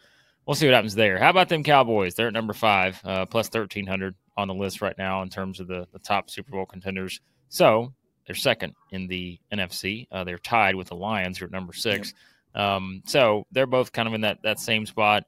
we'll 0.45 0.55
see 0.55 0.65
what 0.67 0.75
happens 0.75 0.95
there. 0.95 1.17
How 1.17 1.29
about 1.29 1.49
them 1.49 1.63
Cowboys? 1.63 2.15
They're 2.15 2.27
at 2.27 2.33
number 2.33 2.53
five, 2.53 2.99
uh, 3.03 3.25
plus 3.25 3.49
thirteen 3.49 3.87
hundred 3.87 4.15
on 4.37 4.47
the 4.47 4.53
list 4.53 4.81
right 4.81 4.97
now 4.97 5.21
in 5.21 5.29
terms 5.29 5.59
of 5.59 5.67
the 5.67 5.87
the 5.93 5.99
top 5.99 6.29
Super 6.29 6.51
Bowl 6.51 6.65
contenders. 6.65 7.21
So 7.49 7.93
they're 8.25 8.35
second 8.35 8.73
in 8.91 9.07
the 9.07 9.39
NFC. 9.51 10.07
Uh, 10.11 10.23
they're 10.23 10.37
tied 10.37 10.75
with 10.75 10.87
the 10.89 10.95
Lions, 10.95 11.37
who 11.37 11.45
are 11.45 11.47
at 11.47 11.51
number 11.51 11.73
six. 11.73 12.13
Yep. 12.55 12.63
Um, 12.63 13.01
so 13.05 13.45
they're 13.51 13.65
both 13.65 13.91
kind 13.91 14.07
of 14.07 14.13
in 14.13 14.21
that 14.21 14.43
that 14.43 14.59
same 14.59 14.85
spot 14.85 15.25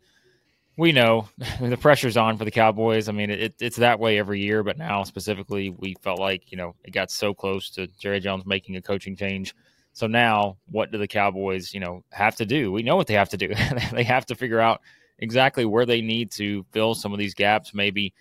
we 0.77 0.91
know 0.91 1.29
the 1.61 1.77
pressure's 1.77 2.17
on 2.17 2.37
for 2.37 2.45
the 2.45 2.51
Cowboys. 2.51 3.09
I 3.09 3.11
mean, 3.11 3.29
it, 3.29 3.55
it's 3.59 3.77
that 3.77 3.99
way 3.99 4.19
every 4.19 4.41
year, 4.41 4.63
but 4.63 4.77
now 4.77 5.03
specifically, 5.03 5.69
we 5.69 5.95
felt 6.01 6.19
like 6.19 6.51
you 6.51 6.57
know 6.57 6.75
it 6.83 6.91
got 6.91 7.11
so 7.11 7.33
close 7.33 7.69
to 7.71 7.87
Jerry 7.99 8.19
Jones 8.19 8.45
making 8.45 8.75
a 8.75 8.81
coaching 8.81 9.15
change. 9.15 9.55
So 9.93 10.07
now, 10.07 10.57
what 10.69 10.91
do 10.91 10.97
the 10.97 11.07
Cowboys, 11.07 11.73
you 11.73 11.79
know, 11.79 12.03
have 12.11 12.35
to 12.35 12.45
do? 12.45 12.69
We 12.69 12.83
know 12.83 12.97
what 12.97 13.07
they 13.07 13.13
have 13.13 13.29
to 13.29 13.37
do. 13.37 13.53
they 13.93 14.03
have 14.03 14.25
to 14.25 14.35
figure 14.35 14.59
out 14.59 14.81
exactly 15.19 15.63
where 15.63 15.85
they 15.85 16.01
need 16.01 16.31
to 16.31 16.65
fill 16.73 16.95
some 16.95 17.13
of 17.13 17.19
these 17.19 17.33
gaps, 17.33 17.73
maybe 17.73 18.13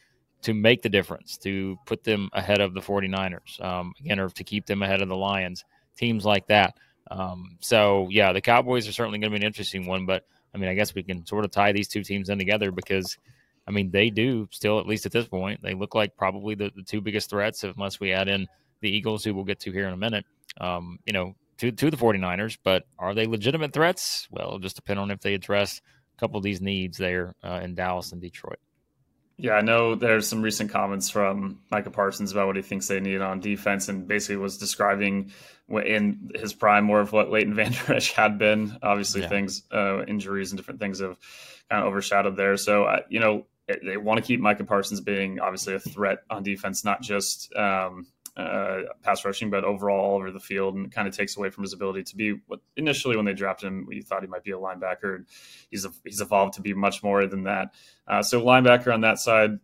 to 0.42 0.54
make 0.54 0.82
the 0.82 0.88
difference, 0.88 1.36
to 1.38 1.76
put 1.84 2.04
them 2.04 2.30
ahead 2.32 2.60
of 2.60 2.74
the 2.74 2.80
49ers, 2.80 3.60
um, 3.60 3.92
again, 3.98 4.20
or 4.20 4.28
to 4.28 4.44
keep 4.44 4.66
them 4.66 4.84
ahead 4.84 5.02
of 5.02 5.08
the 5.08 5.16
Lions, 5.16 5.64
teams 5.96 6.24
like 6.24 6.46
that. 6.46 6.76
Um, 7.10 7.56
so, 7.60 8.06
yeah, 8.08 8.32
the 8.32 8.40
Cowboys 8.40 8.86
are 8.86 8.92
certainly 8.92 9.18
going 9.18 9.32
to 9.32 9.38
be 9.38 9.42
an 9.42 9.46
interesting 9.46 9.86
one, 9.86 10.06
but 10.06 10.26
I 10.54 10.58
mean, 10.58 10.68
I 10.68 10.74
guess 10.74 10.94
we 10.94 11.02
can 11.02 11.26
sort 11.26 11.44
of 11.44 11.50
tie 11.50 11.72
these 11.72 11.88
two 11.88 12.02
teams 12.02 12.28
in 12.28 12.38
together 12.38 12.70
because, 12.70 13.18
I 13.66 13.70
mean, 13.70 13.90
they 13.90 14.10
do 14.10 14.48
still, 14.50 14.78
at 14.78 14.86
least 14.86 15.06
at 15.06 15.12
this 15.12 15.26
point, 15.26 15.60
they 15.62 15.74
look 15.74 15.94
like 15.94 16.16
probably 16.16 16.54
the, 16.54 16.70
the 16.74 16.82
two 16.82 17.00
biggest 17.00 17.30
threats, 17.30 17.64
unless 17.64 18.00
we 18.00 18.12
add 18.12 18.28
in 18.28 18.46
the 18.80 18.90
Eagles, 18.90 19.24
who 19.24 19.34
we'll 19.34 19.44
get 19.44 19.60
to 19.60 19.72
here 19.72 19.88
in 19.88 19.94
a 19.94 19.96
minute, 19.96 20.24
um, 20.60 20.98
you 21.06 21.12
know, 21.12 21.34
to, 21.58 21.72
to 21.72 21.90
the 21.90 21.96
49ers. 21.96 22.58
But 22.62 22.84
are 22.98 23.14
they 23.14 23.26
legitimate 23.26 23.72
threats? 23.72 24.28
Well, 24.30 24.46
it'll 24.46 24.58
just 24.58 24.76
depend 24.76 25.00
on 25.00 25.10
if 25.10 25.20
they 25.20 25.34
address 25.34 25.80
a 26.16 26.20
couple 26.20 26.38
of 26.38 26.44
these 26.44 26.60
needs 26.60 26.96
there 26.98 27.34
uh, 27.42 27.60
in 27.62 27.74
Dallas 27.74 28.12
and 28.12 28.20
Detroit. 28.20 28.58
Yeah, 29.36 29.54
I 29.54 29.62
know 29.62 29.96
there's 29.96 30.28
some 30.28 30.42
recent 30.42 30.70
comments 30.70 31.10
from 31.10 31.58
Micah 31.70 31.90
Parsons 31.90 32.30
about 32.30 32.46
what 32.46 32.56
he 32.56 32.62
thinks 32.62 32.86
they 32.86 33.00
need 33.00 33.20
on 33.20 33.40
defense, 33.40 33.88
and 33.88 34.06
basically 34.06 34.36
was 34.36 34.58
describing 34.58 35.32
in 35.68 36.30
his 36.34 36.54
prime 36.54 36.84
more 36.84 37.00
of 37.00 37.12
what 37.12 37.30
Leighton 37.30 37.54
Vander 37.56 37.94
Esch 37.94 38.12
had 38.12 38.38
been. 38.38 38.78
Obviously, 38.82 39.22
yeah. 39.22 39.28
things, 39.28 39.62
uh, 39.72 40.04
injuries, 40.04 40.52
and 40.52 40.58
different 40.58 40.78
things 40.78 41.00
have 41.00 41.18
kind 41.68 41.82
of 41.82 41.88
overshadowed 41.88 42.36
there. 42.36 42.56
So, 42.56 42.84
uh, 42.84 43.00
you 43.08 43.18
know, 43.18 43.46
they 43.66 43.96
want 43.96 44.18
to 44.18 44.26
keep 44.26 44.40
Micah 44.40 44.64
Parsons 44.64 45.00
being 45.00 45.40
obviously 45.40 45.74
a 45.74 45.80
threat 45.80 46.18
on 46.30 46.42
defense, 46.42 46.84
not 46.84 47.02
just 47.02 47.54
um, 47.56 48.06
uh, 48.36 48.82
pass 49.02 49.24
rushing, 49.24 49.50
but 49.50 49.64
overall 49.64 50.12
all 50.12 50.16
over 50.16 50.30
the 50.30 50.40
field, 50.40 50.74
and 50.74 50.90
kind 50.90 51.06
of 51.06 51.16
takes 51.16 51.36
away 51.36 51.50
from 51.50 51.62
his 51.62 51.72
ability 51.72 52.02
to 52.02 52.16
be 52.16 52.40
what 52.46 52.60
initially 52.76 53.16
when 53.16 53.24
they 53.24 53.32
drafted 53.32 53.68
him, 53.68 53.86
we 53.86 54.02
thought 54.02 54.22
he 54.22 54.28
might 54.28 54.42
be 54.42 54.50
a 54.50 54.58
linebacker. 54.58 55.24
He's 55.70 55.84
a, 55.84 55.90
he's 56.04 56.20
evolved 56.20 56.54
to 56.54 56.62
be 56.62 56.74
much 56.74 57.02
more 57.02 57.26
than 57.26 57.44
that. 57.44 57.74
Uh, 58.08 58.22
so 58.22 58.42
linebacker 58.42 58.92
on 58.92 59.02
that 59.02 59.18
side, 59.18 59.58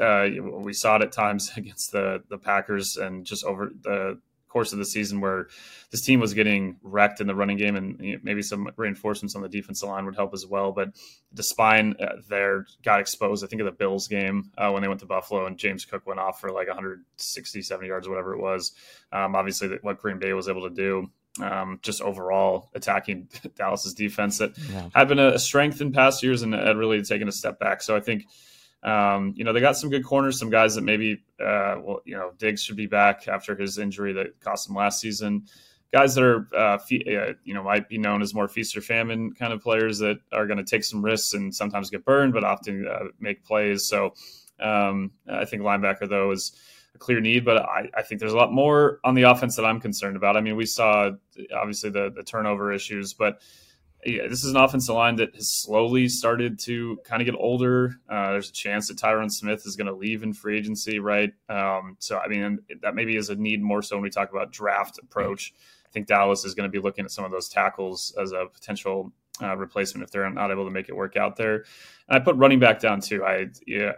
uh, 0.00 0.26
we 0.62 0.72
saw 0.72 0.96
it 0.96 1.02
at 1.02 1.12
times 1.12 1.52
against 1.56 1.92
the 1.92 2.22
the 2.28 2.38
Packers, 2.38 2.96
and 2.96 3.26
just 3.26 3.44
over 3.44 3.70
the 3.82 4.18
course 4.48 4.72
of 4.72 4.78
the 4.78 4.84
season 4.84 5.20
where 5.20 5.48
this 5.90 6.00
team 6.00 6.20
was 6.20 6.34
getting 6.34 6.76
wrecked 6.82 7.20
in 7.20 7.26
the 7.26 7.34
running 7.34 7.56
game 7.56 7.76
and 7.76 8.20
maybe 8.22 8.42
some 8.42 8.70
reinforcements 8.76 9.34
on 9.34 9.42
the 9.42 9.48
defensive 9.48 9.88
line 9.88 10.04
would 10.04 10.16
help 10.16 10.34
as 10.34 10.46
well. 10.46 10.72
But 10.72 10.90
the 11.32 11.42
spine 11.42 11.96
uh, 12.00 12.16
there 12.28 12.66
got 12.82 13.00
exposed. 13.00 13.44
I 13.44 13.48
think 13.48 13.60
of 13.60 13.66
the 13.66 13.72
Bills 13.72 14.08
game 14.08 14.50
uh, 14.58 14.70
when 14.70 14.82
they 14.82 14.88
went 14.88 15.00
to 15.00 15.06
Buffalo 15.06 15.46
and 15.46 15.58
James 15.58 15.84
Cook 15.84 16.06
went 16.06 16.20
off 16.20 16.40
for 16.40 16.50
like 16.50 16.68
160, 16.68 17.62
70 17.62 17.88
yards, 17.88 18.08
whatever 18.08 18.34
it 18.34 18.40
was. 18.40 18.72
Um, 19.12 19.34
obviously, 19.34 19.78
what 19.82 20.00
Green 20.00 20.18
Bay 20.18 20.32
was 20.32 20.48
able 20.48 20.68
to 20.68 20.74
do. 20.74 21.10
Um, 21.40 21.78
just 21.82 22.02
overall 22.02 22.68
attacking 22.74 23.28
Dallas's 23.56 23.94
defense 23.94 24.38
that 24.38 24.58
yeah. 24.70 24.88
had 24.92 25.06
been 25.06 25.20
a 25.20 25.38
strength 25.38 25.80
in 25.80 25.92
past 25.92 26.22
years 26.24 26.42
and 26.42 26.52
had 26.52 26.76
really 26.76 27.00
taken 27.02 27.28
a 27.28 27.32
step 27.32 27.60
back. 27.60 27.80
So 27.80 27.94
I 27.94 28.00
think 28.00 28.24
um, 28.82 29.34
you 29.36 29.44
know, 29.44 29.52
they 29.52 29.60
got 29.60 29.76
some 29.76 29.90
good 29.90 30.04
corners, 30.04 30.38
some 30.38 30.50
guys 30.50 30.74
that 30.76 30.82
maybe, 30.82 31.24
uh, 31.40 31.76
well, 31.82 32.00
you 32.04 32.16
know, 32.16 32.32
Diggs 32.38 32.62
should 32.62 32.76
be 32.76 32.86
back 32.86 33.28
after 33.28 33.56
his 33.56 33.78
injury 33.78 34.12
that 34.14 34.40
cost 34.40 34.68
him 34.68 34.74
last 34.74 35.00
season. 35.00 35.44
Guys 35.92 36.14
that 36.14 36.24
are, 36.24 36.48
uh, 36.54 36.78
fe- 36.78 37.16
uh, 37.16 37.32
you 37.44 37.54
know, 37.54 37.62
might 37.62 37.88
be 37.88 37.96
known 37.96 38.20
as 38.20 38.34
more 38.34 38.48
feast 38.48 38.76
or 38.76 38.80
famine 38.80 39.32
kind 39.32 39.52
of 39.52 39.62
players 39.62 39.98
that 39.98 40.18
are 40.32 40.46
going 40.46 40.58
to 40.58 40.64
take 40.64 40.84
some 40.84 41.02
risks 41.02 41.32
and 41.32 41.54
sometimes 41.54 41.88
get 41.88 42.04
burned, 42.04 42.34
but 42.34 42.44
often 42.44 42.86
uh, 42.86 43.04
make 43.20 43.44
plays. 43.44 43.86
So 43.86 44.12
um, 44.60 45.12
I 45.28 45.44
think 45.44 45.62
linebacker, 45.62 46.08
though, 46.08 46.30
is 46.30 46.52
a 46.94 46.98
clear 46.98 47.20
need, 47.20 47.44
but 47.44 47.58
I, 47.58 47.88
I, 47.94 48.02
think 48.02 48.20
there's 48.20 48.32
a 48.32 48.36
lot 48.36 48.52
more 48.52 48.98
on 49.04 49.14
the 49.14 49.22
offense 49.22 49.56
that 49.56 49.64
I'm 49.64 49.80
concerned 49.80 50.16
about. 50.16 50.36
I 50.36 50.40
mean, 50.40 50.56
we 50.56 50.66
saw 50.66 51.10
obviously 51.54 51.90
the, 51.90 52.10
the 52.14 52.22
turnover 52.22 52.72
issues, 52.72 53.14
but 53.14 53.40
yeah, 54.04 54.28
this 54.28 54.44
is 54.44 54.50
an 54.50 54.56
offensive 54.56 54.94
line 54.94 55.16
that 55.16 55.34
has 55.34 55.48
slowly 55.48 56.08
started 56.08 56.58
to 56.60 56.98
kind 57.04 57.20
of 57.20 57.26
get 57.26 57.34
older. 57.34 57.96
Uh, 58.08 58.32
there's 58.32 58.50
a 58.50 58.52
chance 58.52 58.88
that 58.88 58.96
Tyron 58.96 59.30
Smith 59.30 59.66
is 59.66 59.76
going 59.76 59.88
to 59.88 59.94
leave 59.94 60.22
in 60.22 60.32
free 60.32 60.56
agency, 60.56 60.98
right? 61.00 61.32
Um, 61.48 61.96
so, 61.98 62.18
I 62.18 62.28
mean, 62.28 62.60
that 62.82 62.94
maybe 62.94 63.16
is 63.16 63.28
a 63.30 63.34
need 63.34 63.60
more 63.60 63.82
so 63.82 63.96
when 63.96 64.02
we 64.02 64.10
talk 64.10 64.30
about 64.30 64.52
draft 64.52 64.98
approach. 64.98 65.52
I 65.84 65.90
think 65.90 66.06
Dallas 66.06 66.44
is 66.44 66.54
going 66.54 66.70
to 66.70 66.72
be 66.72 66.82
looking 66.82 67.04
at 67.04 67.10
some 67.10 67.24
of 67.24 67.32
those 67.32 67.48
tackles 67.48 68.14
as 68.20 68.32
a 68.32 68.46
potential 68.52 69.12
uh, 69.42 69.56
replacement 69.56 70.04
if 70.04 70.10
they're 70.10 70.28
not 70.30 70.50
able 70.50 70.64
to 70.64 70.70
make 70.70 70.88
it 70.88 70.96
work 70.96 71.16
out 71.16 71.36
there. 71.36 71.64
And 72.08 72.16
I 72.16 72.18
put 72.20 72.36
running 72.36 72.60
back 72.60 72.78
down 72.78 73.00
too. 73.00 73.24
I 73.24 73.46
yeah, 73.66 73.92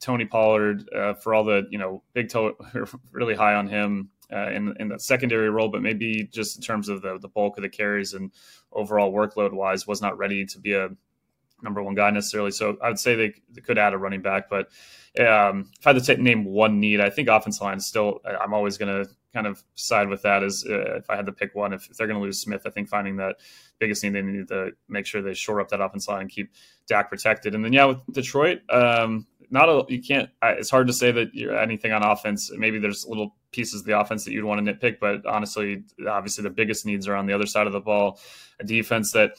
Tony 0.00 0.24
Pollard 0.24 0.88
uh, 0.94 1.14
for 1.14 1.34
all 1.34 1.44
the 1.44 1.66
you 1.70 1.78
know 1.78 2.02
big 2.14 2.30
toe 2.30 2.56
really 3.12 3.34
high 3.34 3.54
on 3.54 3.68
him 3.68 4.10
uh, 4.32 4.50
in 4.50 4.74
in 4.78 4.88
that 4.88 5.02
secondary 5.02 5.50
role, 5.50 5.68
but 5.68 5.82
maybe 5.82 6.28
just 6.30 6.56
in 6.56 6.62
terms 6.62 6.88
of 6.88 7.02
the 7.02 7.18
the 7.18 7.28
bulk 7.28 7.56
of 7.56 7.62
the 7.62 7.68
carries 7.68 8.14
and 8.14 8.30
overall 8.72 9.12
workload 9.12 9.52
wise, 9.52 9.86
was 9.86 10.00
not 10.00 10.18
ready 10.18 10.44
to 10.46 10.58
be 10.58 10.74
a 10.74 10.90
number 11.62 11.82
one 11.82 11.94
guy 11.94 12.10
necessarily. 12.10 12.50
So 12.50 12.76
I 12.82 12.88
would 12.88 12.98
say 12.98 13.14
they, 13.14 13.34
they 13.50 13.60
could 13.60 13.78
add 13.78 13.92
a 13.92 13.98
running 13.98 14.22
back, 14.22 14.48
but 14.48 14.68
um, 15.18 15.70
if 15.78 15.86
I 15.86 15.92
had 15.92 16.02
to 16.02 16.16
name 16.16 16.44
one 16.44 16.80
need, 16.80 17.00
I 17.00 17.10
think 17.10 17.28
offensive 17.28 17.62
line 17.62 17.78
is 17.78 17.86
still. 17.86 18.20
I'm 18.24 18.54
always 18.54 18.78
going 18.78 19.04
to 19.04 19.10
kind 19.32 19.46
of 19.46 19.62
side 19.74 20.08
with 20.08 20.22
that. 20.22 20.42
As 20.42 20.64
uh, 20.68 20.96
if 20.96 21.10
I 21.10 21.16
had 21.16 21.26
to 21.26 21.32
pick 21.32 21.54
one, 21.54 21.72
if, 21.72 21.90
if 21.90 21.96
they're 21.96 22.06
going 22.06 22.18
to 22.18 22.24
lose 22.24 22.40
Smith, 22.40 22.62
I 22.66 22.70
think 22.70 22.88
finding 22.88 23.16
that 23.16 23.36
biggest 23.78 24.04
need 24.04 24.14
they 24.14 24.22
need 24.22 24.48
to 24.48 24.70
make 24.88 25.06
sure 25.06 25.22
they 25.22 25.34
shore 25.34 25.60
up 25.60 25.68
that 25.70 25.80
offensive 25.80 26.12
line 26.12 26.22
and 26.22 26.30
keep 26.30 26.52
Dak 26.86 27.08
protected. 27.08 27.54
And 27.54 27.64
then 27.64 27.72
yeah, 27.72 27.86
with 27.86 27.98
Detroit, 28.12 28.60
um, 28.70 29.26
not 29.50 29.68
a 29.68 29.84
you 29.88 30.02
can't. 30.02 30.30
It's 30.42 30.70
hard 30.70 30.86
to 30.86 30.92
say 30.92 31.12
that 31.12 31.34
you're 31.34 31.56
anything 31.58 31.92
on 31.92 32.02
offense. 32.02 32.50
Maybe 32.56 32.78
there's 32.78 33.06
little 33.06 33.34
pieces 33.52 33.80
of 33.80 33.86
the 33.86 33.98
offense 33.98 34.24
that 34.24 34.32
you'd 34.32 34.44
want 34.44 34.64
to 34.64 34.72
nitpick, 34.72 34.98
but 35.00 35.26
honestly, 35.26 35.84
obviously 36.08 36.42
the 36.42 36.50
biggest 36.50 36.86
needs 36.86 37.08
are 37.08 37.16
on 37.16 37.26
the 37.26 37.32
other 37.32 37.46
side 37.46 37.66
of 37.66 37.72
the 37.72 37.80
ball. 37.80 38.20
A 38.60 38.64
defense 38.64 39.12
that 39.12 39.32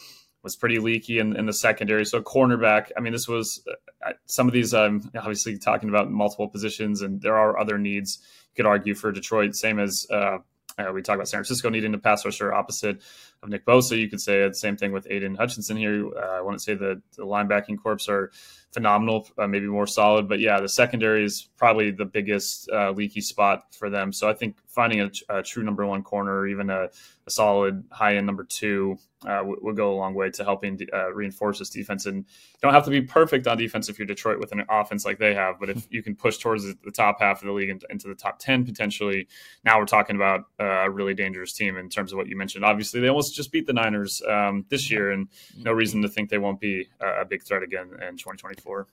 was 0.44 0.56
pretty 0.56 0.80
leaky 0.80 1.20
in, 1.20 1.36
in 1.36 1.46
the 1.46 1.54
secondary. 1.54 2.06
So 2.06 2.22
cornerback, 2.22 2.92
I 2.98 3.02
mean, 3.02 3.14
this 3.14 3.28
was 3.28 3.64
uh, 4.06 4.14
some 4.26 4.48
of 4.48 4.54
these. 4.54 4.74
I'm 4.74 5.02
um, 5.02 5.12
obviously 5.16 5.58
talking 5.58 5.90
about 5.90 6.12
multiple 6.12 6.48
positions, 6.48 7.02
and 7.02 7.22
there 7.22 7.38
are 7.38 7.60
other 7.60 7.78
needs. 7.78 8.20
You 8.52 8.64
could 8.64 8.68
argue 8.68 8.96
for 8.96 9.12
Detroit, 9.12 9.56
same 9.56 9.80
as 9.80 10.08
uh, 10.10 10.40
uh, 10.78 10.92
we 10.94 11.02
talk 11.02 11.16
about 11.16 11.28
San 11.28 11.40
Francisco 11.40 11.70
needing 11.70 11.94
a 11.94 11.98
pass 11.98 12.24
rusher 12.26 12.54
opposite 12.54 13.02
of 13.44 13.50
Nick 13.50 13.66
Bosa. 13.66 13.98
You 13.98 14.10
could 14.10 14.22
say 14.22 14.48
the 14.48 14.54
same 14.54 14.78
thing 14.78 14.92
with 14.92 15.08
Aidan 15.10 15.36
Hutchinson 15.36 15.78
here. 15.78 16.08
Uh, 16.16 16.38
I 16.38 16.42
wouldn't 16.42 16.62
say 16.62 16.76
the, 16.76 17.02
the 17.18 17.24
linebacking 17.24 17.82
corps 17.82 18.08
are 18.10 18.32
phenomenal, 18.72 19.28
uh, 19.38 19.48
maybe 19.48 19.68
more 19.68 19.88
solid, 19.88 20.30
but 20.30 20.40
yeah, 20.40 20.60
the 20.62 20.70
secondary 20.70 21.26
is 21.26 21.50
probably 21.58 21.92
the 21.92 22.06
biggest 22.06 22.70
uh, 22.72 22.92
leaky 22.92 23.22
spot 23.22 23.66
for 23.76 23.90
them. 23.90 24.14
So 24.14 24.30
I 24.30 24.34
think 24.34 24.56
finding 24.72 25.02
a, 25.02 25.12
a 25.30 25.44
true 25.44 25.64
number 25.64 25.86
one 25.86 26.02
corner 26.02 26.40
or 26.40 26.48
even 26.48 26.70
a, 26.70 26.88
a 27.28 27.30
solid 27.30 27.84
high 27.92 28.16
end 28.16 28.26
number 28.26 28.46
two 28.46 28.98
uh, 29.28 29.42
would 29.44 29.76
go 29.76 29.94
a 29.94 29.98
long 29.98 30.14
way 30.14 30.30
to 30.32 30.44
helping 30.44 30.80
uh, 30.94 31.12
reinforce 31.14 31.60
this 31.60 31.70
defense. 31.70 32.06
And 32.06 32.18
you 32.18 32.60
don't 32.62 32.74
have 32.74 32.86
to 32.86 32.90
be 32.90 33.02
perfect 33.02 33.48
on 33.48 33.58
defense 33.58 33.90
if 33.90 34.00
you're 34.00 34.08
Detroit 34.08 34.40
with 34.40 34.54
an 34.54 34.64
offense 34.70 35.06
like 35.06 35.20
they 35.20 35.34
have, 35.34 35.60
but 35.60 35.70
if 35.70 35.88
you 35.92 36.02
can 36.02 36.16
push 36.16 36.38
towards 36.38 36.64
the 36.64 36.92
top 36.92 37.20
half 37.20 37.42
of 37.42 37.48
the 37.48 37.52
league 37.52 37.70
and 37.70 37.84
into 37.90 38.08
the 38.08 38.16
top 38.16 38.40
10 38.40 38.66
potentially, 38.66 39.28
now 39.66 39.78
we're 39.78 39.86
talking 39.86 40.16
about 40.16 40.46
uh, 40.60 40.86
a 40.86 40.90
really 40.90 41.14
dangerous 41.14 41.52
team 41.52 41.78
in 41.78 41.90
terms 41.90 42.14
of 42.14 42.18
what 42.18 42.28
you 42.28 42.38
mentioned. 42.38 42.64
Obviously, 42.64 43.02
they 43.02 43.10
almost 43.10 43.36
just 43.36 43.52
beat 43.52 43.68
the 43.68 43.74
Niners 43.74 44.22
um, 44.28 44.66
this 44.70 44.90
year, 44.90 45.12
and 45.12 45.28
no 45.58 45.74
reason 45.74 46.02
to 46.02 46.08
think 46.08 46.30
they 46.30 46.38
won't 46.38 46.60
be 46.60 46.88
a 47.02 47.26
big 47.26 47.44
threat 47.44 47.62
again 47.62 47.90
in 48.08 48.18
2024. 48.18 48.88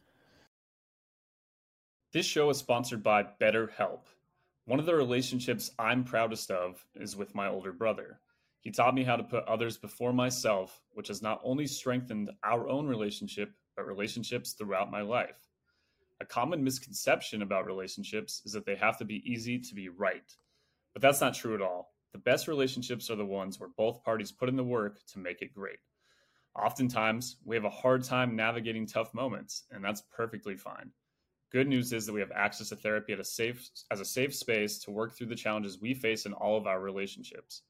This 2.13 2.25
show 2.27 2.49
is 2.51 2.57
sponsored 2.57 3.03
by 3.03 3.23
BetterHelp. 3.23 4.01
One 4.69 4.79
of 4.79 4.85
the 4.85 4.95
relationships 4.95 5.71
I'm 5.79 6.05
proudest 6.05 6.51
of 6.51 6.85
is 6.95 7.17
with 7.17 7.35
my 7.35 7.49
older 7.49 7.73
brother. 7.73 8.21
He 8.61 8.71
taught 8.71 8.95
me 8.95 9.03
how 9.03 9.17
to 9.17 9.23
put 9.23 9.45
others 9.45 9.79
before 9.79 10.13
myself, 10.13 10.83
which 10.93 11.09
has 11.09 11.23
not 11.23 11.41
only 11.43 11.67
strengthened 11.67 12.31
our 12.45 12.69
own 12.69 12.87
relationship, 12.87 13.55
but 13.77 13.87
relationships 13.87 14.53
throughout 14.53 14.91
my 14.91 15.01
life. 15.01 15.49
A 16.21 16.27
common 16.27 16.63
misconception 16.63 17.41
about 17.41 17.65
relationships 17.65 18.43
is 18.45 18.53
that 18.53 18.67
they 18.67 18.77
have 18.77 18.99
to 18.99 19.07
be 19.07 19.23
easy 19.25 19.59
to 19.59 19.75
be 19.75 19.89
right. 19.89 20.31
But 20.93 21.01
that's 21.01 21.23
not 21.23 21.33
true 21.33 21.55
at 21.55 21.63
all. 21.63 21.95
The 22.13 22.19
best 22.19 22.47
relationships 22.47 23.09
are 23.09 23.17
the 23.17 23.25
ones 23.25 23.59
where 23.59 23.71
both 23.75 24.05
parties 24.05 24.33
put 24.33 24.51
in 24.51 24.57
the 24.57 24.63
work 24.63 24.99
to 25.15 25.19
make 25.19 25.41
it 25.41 25.55
great. 25.55 25.79
Oftentimes, 26.55 27.37
we 27.43 27.57
have 27.57 27.65
a 27.65 27.71
hard 27.71 28.05
time 28.05 28.37
navigating 28.37 28.85
tough 28.85 29.15
moments, 29.15 29.63
and 29.71 29.83
that's 29.83 30.03
perfectly 30.15 30.57
fine. 30.57 30.91
Good 31.51 31.67
news 31.67 31.95
is 31.95 32.05
that 32.05 32.13
we 32.13 32.21
have 32.21 32.31
access 32.33 32.69
to 32.69 32.77
therapy 32.77 33.15
a 33.15 33.25
safe 33.25 33.71
as 33.91 34.01
a 34.01 34.05
safe 34.05 34.35
space 34.35 34.79
to 34.81 34.91
work 34.91 35.17
through 35.17 35.29
the 35.29 35.35
challenges 35.35 35.81
we 35.81 35.95
face 35.95 36.27
in 36.27 36.35
all 36.35 36.59
of 36.59 36.67
our 36.67 36.81
relationships. 36.81 37.63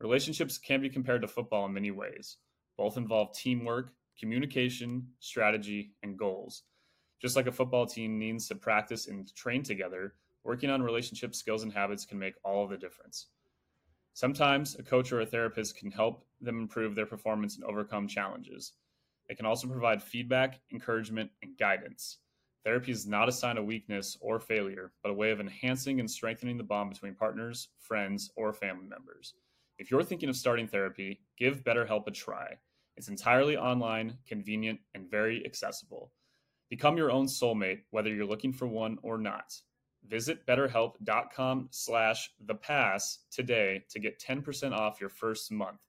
Relationships 0.00 0.58
can 0.58 0.82
be 0.82 0.90
compared 0.90 1.22
to 1.22 1.28
football 1.28 1.64
in 1.64 1.72
many 1.72 1.90
ways. 1.90 2.36
Both 2.76 2.98
involve 2.98 3.34
teamwork, 3.34 3.92
communication, 4.18 5.08
strategy, 5.20 5.94
and 6.02 6.18
goals. 6.18 6.64
Just 7.22 7.36
like 7.36 7.46
a 7.46 7.52
football 7.52 7.86
team 7.86 8.18
needs 8.18 8.46
to 8.48 8.56
practice 8.56 9.06
and 9.06 9.34
train 9.34 9.62
together, 9.62 10.16
working 10.42 10.68
on 10.68 10.82
relationship 10.82 11.34
skills 11.34 11.62
and 11.62 11.72
habits 11.72 12.04
can 12.04 12.18
make 12.18 12.34
all 12.44 12.64
of 12.64 12.70
the 12.70 12.76
difference. 12.76 13.28
Sometimes 14.12 14.76
a 14.78 14.82
coach 14.82 15.12
or 15.12 15.22
a 15.22 15.26
therapist 15.26 15.78
can 15.78 15.90
help 15.90 16.26
them 16.42 16.58
improve 16.58 16.94
their 16.94 17.06
performance 17.06 17.56
and 17.56 17.64
overcome 17.64 18.06
challenges. 18.06 18.72
They 19.28 19.34
can 19.34 19.46
also 19.46 19.66
provide 19.66 20.02
feedback, 20.02 20.60
encouragement, 20.70 21.30
and 21.42 21.56
guidance. 21.56 22.18
Therapy 22.64 22.92
is 22.92 23.06
not 23.06 23.28
a 23.28 23.32
sign 23.32 23.58
of 23.58 23.66
weakness 23.66 24.16
or 24.22 24.40
failure, 24.40 24.92
but 25.02 25.10
a 25.10 25.14
way 25.14 25.30
of 25.30 25.40
enhancing 25.40 26.00
and 26.00 26.10
strengthening 26.10 26.56
the 26.56 26.64
bond 26.64 26.90
between 26.90 27.14
partners, 27.14 27.68
friends, 27.78 28.30
or 28.36 28.54
family 28.54 28.86
members. 28.86 29.34
If 29.78 29.90
you're 29.90 30.02
thinking 30.02 30.30
of 30.30 30.36
starting 30.36 30.66
therapy, 30.66 31.20
give 31.36 31.62
BetterHelp 31.62 32.06
a 32.06 32.10
try. 32.10 32.54
It's 32.96 33.08
entirely 33.08 33.56
online, 33.56 34.16
convenient, 34.26 34.80
and 34.94 35.10
very 35.10 35.44
accessible. 35.44 36.10
Become 36.70 36.96
your 36.96 37.10
own 37.10 37.26
soulmate, 37.26 37.80
whether 37.90 38.08
you're 38.08 38.24
looking 38.24 38.52
for 38.52 38.66
one 38.66 38.98
or 39.02 39.18
not. 39.18 39.52
Visit 40.08 40.46
betterhelp.com 40.46 41.68
slash 41.70 42.30
the 42.46 42.54
pass 42.54 43.20
today 43.30 43.84
to 43.90 43.98
get 43.98 44.20
10% 44.20 44.72
off 44.72 45.00
your 45.00 45.10
first 45.10 45.52
month. 45.52 45.80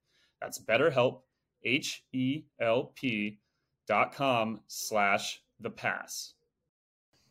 That's 0.41 0.59
betterhelp, 0.59 1.21
H-E-L-P 1.63 3.39
dot 3.87 4.13
com 4.13 4.61
slash 4.67 5.41
the 5.59 5.69
pass. 5.69 6.33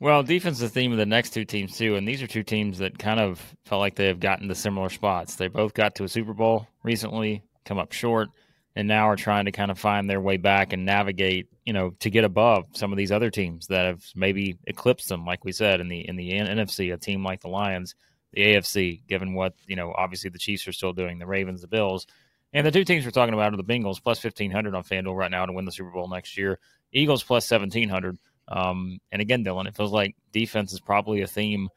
Well, 0.00 0.22
defense 0.22 0.56
is 0.56 0.62
the 0.62 0.68
theme 0.68 0.92
of 0.92 0.98
the 0.98 1.06
next 1.06 1.30
two 1.30 1.44
teams 1.44 1.76
too, 1.76 1.94
and 1.96 2.06
these 2.06 2.22
are 2.22 2.26
two 2.26 2.42
teams 2.42 2.78
that 2.78 2.98
kind 2.98 3.20
of 3.20 3.40
felt 3.64 3.80
like 3.80 3.94
they 3.94 4.08
have 4.08 4.20
gotten 4.20 4.48
to 4.48 4.54
similar 4.54 4.88
spots. 4.90 5.36
They 5.36 5.48
both 5.48 5.72
got 5.72 5.94
to 5.96 6.04
a 6.04 6.08
Super 6.08 6.34
Bowl 6.34 6.66
recently, 6.82 7.42
come 7.64 7.78
up 7.78 7.92
short, 7.92 8.28
and 8.76 8.88
now 8.88 9.08
are 9.08 9.16
trying 9.16 9.44
to 9.44 9.52
kind 9.52 9.70
of 9.70 9.78
find 9.78 10.10
their 10.10 10.20
way 10.20 10.36
back 10.36 10.72
and 10.72 10.84
navigate, 10.84 11.46
you 11.64 11.72
know, 11.72 11.90
to 12.00 12.10
get 12.10 12.24
above 12.24 12.64
some 12.72 12.92
of 12.92 12.98
these 12.98 13.12
other 13.12 13.30
teams 13.30 13.68
that 13.68 13.86
have 13.86 14.04
maybe 14.16 14.58
eclipsed 14.66 15.08
them, 15.08 15.24
like 15.24 15.44
we 15.44 15.52
said 15.52 15.80
in 15.80 15.88
the 15.88 16.06
in 16.06 16.16
the 16.16 16.32
NFC, 16.32 16.92
a 16.92 16.96
team 16.96 17.24
like 17.24 17.40
the 17.40 17.48
Lions, 17.48 17.94
the 18.32 18.42
AFC, 18.42 19.00
given 19.06 19.34
what 19.34 19.54
you 19.66 19.76
know, 19.76 19.94
obviously 19.96 20.28
the 20.28 20.38
Chiefs 20.38 20.66
are 20.66 20.72
still 20.72 20.92
doing, 20.92 21.18
the 21.18 21.26
Ravens, 21.26 21.60
the 21.60 21.68
Bills, 21.68 22.06
and 22.52 22.66
the 22.66 22.72
two 22.72 22.84
teams 22.84 23.04
we're 23.04 23.12
talking 23.12 23.34
about 23.34 23.54
are 23.54 23.56
the 23.56 23.64
Bengals 23.64 24.02
plus 24.02 24.18
fifteen 24.18 24.50
hundred 24.50 24.74
on 24.74 24.82
FanDuel 24.82 25.16
right 25.16 25.30
now 25.30 25.46
to 25.46 25.52
win 25.52 25.64
the 25.64 25.72
Super 25.72 25.92
Bowl 25.92 26.08
next 26.08 26.36
year, 26.36 26.58
Eagles 26.92 27.22
plus 27.22 27.46
seventeen 27.46 27.88
hundred. 27.88 28.18
Um, 28.48 28.98
and 29.10 29.22
again, 29.22 29.42
Dillon, 29.42 29.66
it 29.66 29.76
feels 29.76 29.92
like 29.92 30.16
defense 30.32 30.72
is 30.72 30.80
probably 30.80 31.22
a 31.22 31.26
theme 31.26 31.68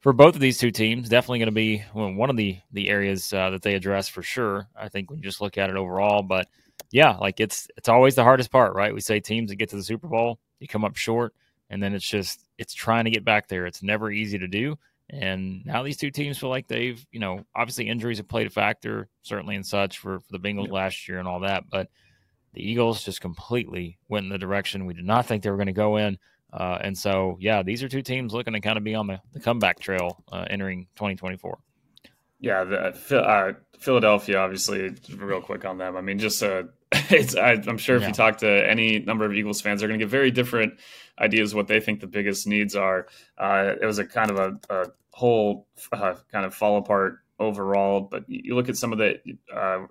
for 0.00 0.12
both 0.12 0.34
of 0.34 0.40
these 0.40 0.58
two 0.58 0.70
teams. 0.70 1.08
Definitely 1.08 1.40
going 1.40 1.46
to 1.46 1.52
be 1.52 1.78
one 1.92 2.30
of 2.30 2.36
the 2.36 2.58
the 2.72 2.88
areas 2.88 3.32
uh, 3.32 3.50
that 3.50 3.62
they 3.62 3.74
address 3.74 4.08
for 4.08 4.22
sure. 4.22 4.68
I 4.76 4.88
think 4.88 5.10
when 5.10 5.18
you 5.18 5.24
just 5.24 5.40
look 5.40 5.58
at 5.58 5.70
it 5.70 5.76
overall, 5.76 6.22
but 6.22 6.48
yeah, 6.90 7.16
like 7.16 7.40
it's 7.40 7.68
it's 7.76 7.88
always 7.88 8.14
the 8.14 8.24
hardest 8.24 8.50
part, 8.50 8.74
right? 8.74 8.94
We 8.94 9.00
say 9.00 9.20
teams 9.20 9.50
that 9.50 9.56
get 9.56 9.68
to 9.70 9.76
the 9.76 9.82
Super 9.82 10.08
Bowl, 10.08 10.38
you 10.58 10.68
come 10.68 10.84
up 10.84 10.96
short, 10.96 11.34
and 11.68 11.82
then 11.82 11.94
it's 11.94 12.08
just 12.08 12.44
it's 12.58 12.74
trying 12.74 13.04
to 13.04 13.10
get 13.10 13.24
back 13.24 13.48
there. 13.48 13.66
It's 13.66 13.82
never 13.82 14.10
easy 14.10 14.38
to 14.38 14.48
do. 14.48 14.76
And 15.12 15.66
now 15.66 15.82
these 15.82 15.96
two 15.96 16.12
teams 16.12 16.38
feel 16.38 16.50
like 16.50 16.68
they've, 16.68 17.04
you 17.10 17.18
know, 17.18 17.44
obviously 17.54 17.88
injuries 17.88 18.18
have 18.18 18.28
played 18.28 18.46
a 18.46 18.50
factor, 18.50 19.08
certainly 19.22 19.56
and 19.56 19.66
such 19.66 19.98
for, 19.98 20.20
for 20.20 20.26
the 20.30 20.38
Bengals 20.38 20.68
yeah. 20.68 20.74
last 20.74 21.08
year 21.08 21.18
and 21.18 21.26
all 21.26 21.40
that. 21.40 21.64
But 21.68 21.88
the 22.52 22.68
Eagles 22.68 23.04
just 23.04 23.20
completely 23.20 23.98
went 24.08 24.24
in 24.24 24.30
the 24.30 24.38
direction 24.38 24.86
we 24.86 24.94
did 24.94 25.04
not 25.04 25.26
think 25.26 25.42
they 25.42 25.50
were 25.50 25.56
going 25.56 25.66
to 25.66 25.72
go 25.72 25.96
in. 25.96 26.18
Uh, 26.52 26.78
and 26.80 26.98
so, 26.98 27.36
yeah, 27.40 27.62
these 27.62 27.82
are 27.82 27.88
two 27.88 28.02
teams 28.02 28.32
looking 28.32 28.54
to 28.54 28.60
kind 28.60 28.76
of 28.76 28.84
be 28.84 28.94
on 28.94 29.06
the, 29.06 29.20
the 29.32 29.40
comeback 29.40 29.78
trail 29.78 30.22
uh, 30.32 30.44
entering 30.50 30.86
2024. 30.96 31.58
Yeah, 32.40 32.64
the, 32.64 33.18
uh, 33.18 33.52
Philadelphia, 33.78 34.38
obviously, 34.38 34.94
real 35.16 35.42
quick 35.42 35.64
on 35.64 35.78
them. 35.78 35.96
I 35.96 36.00
mean, 36.00 36.18
just 36.18 36.42
uh, 36.42 36.64
it's, 36.92 37.36
I, 37.36 37.52
am 37.52 37.78
sure 37.78 37.96
if 37.96 38.02
yeah. 38.02 38.08
you 38.08 38.14
talk 38.14 38.38
to 38.38 38.68
any 38.68 38.98
number 38.98 39.24
of 39.24 39.32
Eagles 39.32 39.60
fans, 39.60 39.80
they're 39.80 39.88
going 39.88 40.00
to 40.00 40.04
get 40.04 40.10
very 40.10 40.30
different 40.30 40.74
ideas 41.18 41.54
what 41.54 41.68
they 41.68 41.80
think 41.80 42.00
the 42.00 42.06
biggest 42.06 42.46
needs 42.46 42.74
are. 42.74 43.06
Uh, 43.38 43.74
it 43.80 43.84
was 43.84 43.98
a 43.98 44.04
kind 44.04 44.30
of 44.30 44.38
a, 44.38 44.74
a 44.74 44.86
whole 45.12 45.68
uh, 45.92 46.14
kind 46.32 46.46
of 46.46 46.54
fall 46.54 46.78
apart 46.78 47.18
overall, 47.38 48.00
but 48.00 48.24
you 48.26 48.54
look 48.54 48.68
at 48.68 48.76
some 48.76 48.92
of 48.92 48.98
the 48.98 49.18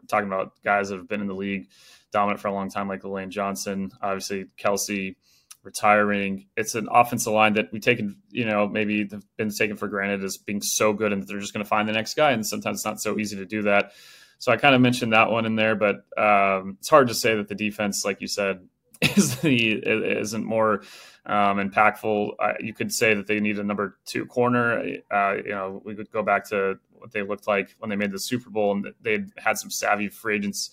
talking 0.07 0.27
about 0.27 0.53
guys 0.63 0.89
that 0.89 0.97
have 0.97 1.07
been 1.07 1.21
in 1.21 1.27
the 1.27 1.35
league 1.35 1.67
dominant 2.11 2.39
for 2.39 2.47
a 2.47 2.53
long 2.53 2.69
time, 2.69 2.87
like 2.87 3.03
Lane 3.03 3.31
Johnson. 3.31 3.91
Obviously, 4.01 4.45
Kelce 4.57 5.15
retiring. 5.63 6.47
It's 6.55 6.75
an 6.75 6.87
offensive 6.91 7.33
line 7.33 7.53
that 7.53 7.71
we 7.71 7.79
taken, 7.79 8.17
you 8.29 8.45
know, 8.45 8.67
maybe 8.67 9.07
have 9.11 9.23
been 9.37 9.51
taken 9.51 9.75
for 9.75 9.87
granted 9.87 10.23
as 10.23 10.37
being 10.37 10.61
so 10.61 10.93
good, 10.93 11.11
and 11.11 11.27
they're 11.27 11.39
just 11.39 11.53
going 11.53 11.63
to 11.63 11.69
find 11.69 11.87
the 11.87 11.93
next 11.93 12.15
guy. 12.15 12.31
And 12.31 12.45
sometimes 12.45 12.79
it's 12.79 12.85
not 12.85 13.01
so 13.01 13.17
easy 13.17 13.37
to 13.37 13.45
do 13.45 13.63
that. 13.63 13.91
So 14.39 14.51
I 14.51 14.57
kind 14.57 14.73
of 14.73 14.81
mentioned 14.81 15.13
that 15.13 15.31
one 15.31 15.45
in 15.45 15.55
there, 15.55 15.75
but 15.75 15.97
um, 16.17 16.77
it's 16.79 16.89
hard 16.89 17.09
to 17.09 17.13
say 17.13 17.35
that 17.35 17.49
the 17.49 17.55
defense, 17.55 18.05
like 18.05 18.21
you 18.21 18.27
said, 18.27 18.67
is 19.01 19.37
the 19.37 19.73
isn't 19.85 20.45
more 20.45 20.81
um, 21.25 21.57
impactful. 21.57 22.31
Uh, 22.39 22.53
you 22.59 22.73
could 22.73 22.91
say 22.93 23.13
that 23.13 23.27
they 23.27 23.39
need 23.39 23.59
a 23.59 23.63
number 23.63 23.97
two 24.05 24.25
corner. 24.25 24.97
Uh, 25.11 25.35
you 25.35 25.51
know, 25.51 25.81
we 25.83 25.95
could 25.95 26.09
go 26.11 26.23
back 26.23 26.49
to 26.49 26.79
what 26.91 27.11
they 27.11 27.21
looked 27.21 27.47
like 27.47 27.75
when 27.79 27.89
they 27.89 27.95
made 27.95 28.11
the 28.11 28.19
Super 28.19 28.49
Bowl, 28.49 28.71
and 28.71 28.93
they 29.01 29.25
had 29.37 29.57
some 29.57 29.69
savvy 29.69 30.09
free 30.09 30.35
agents 30.35 30.71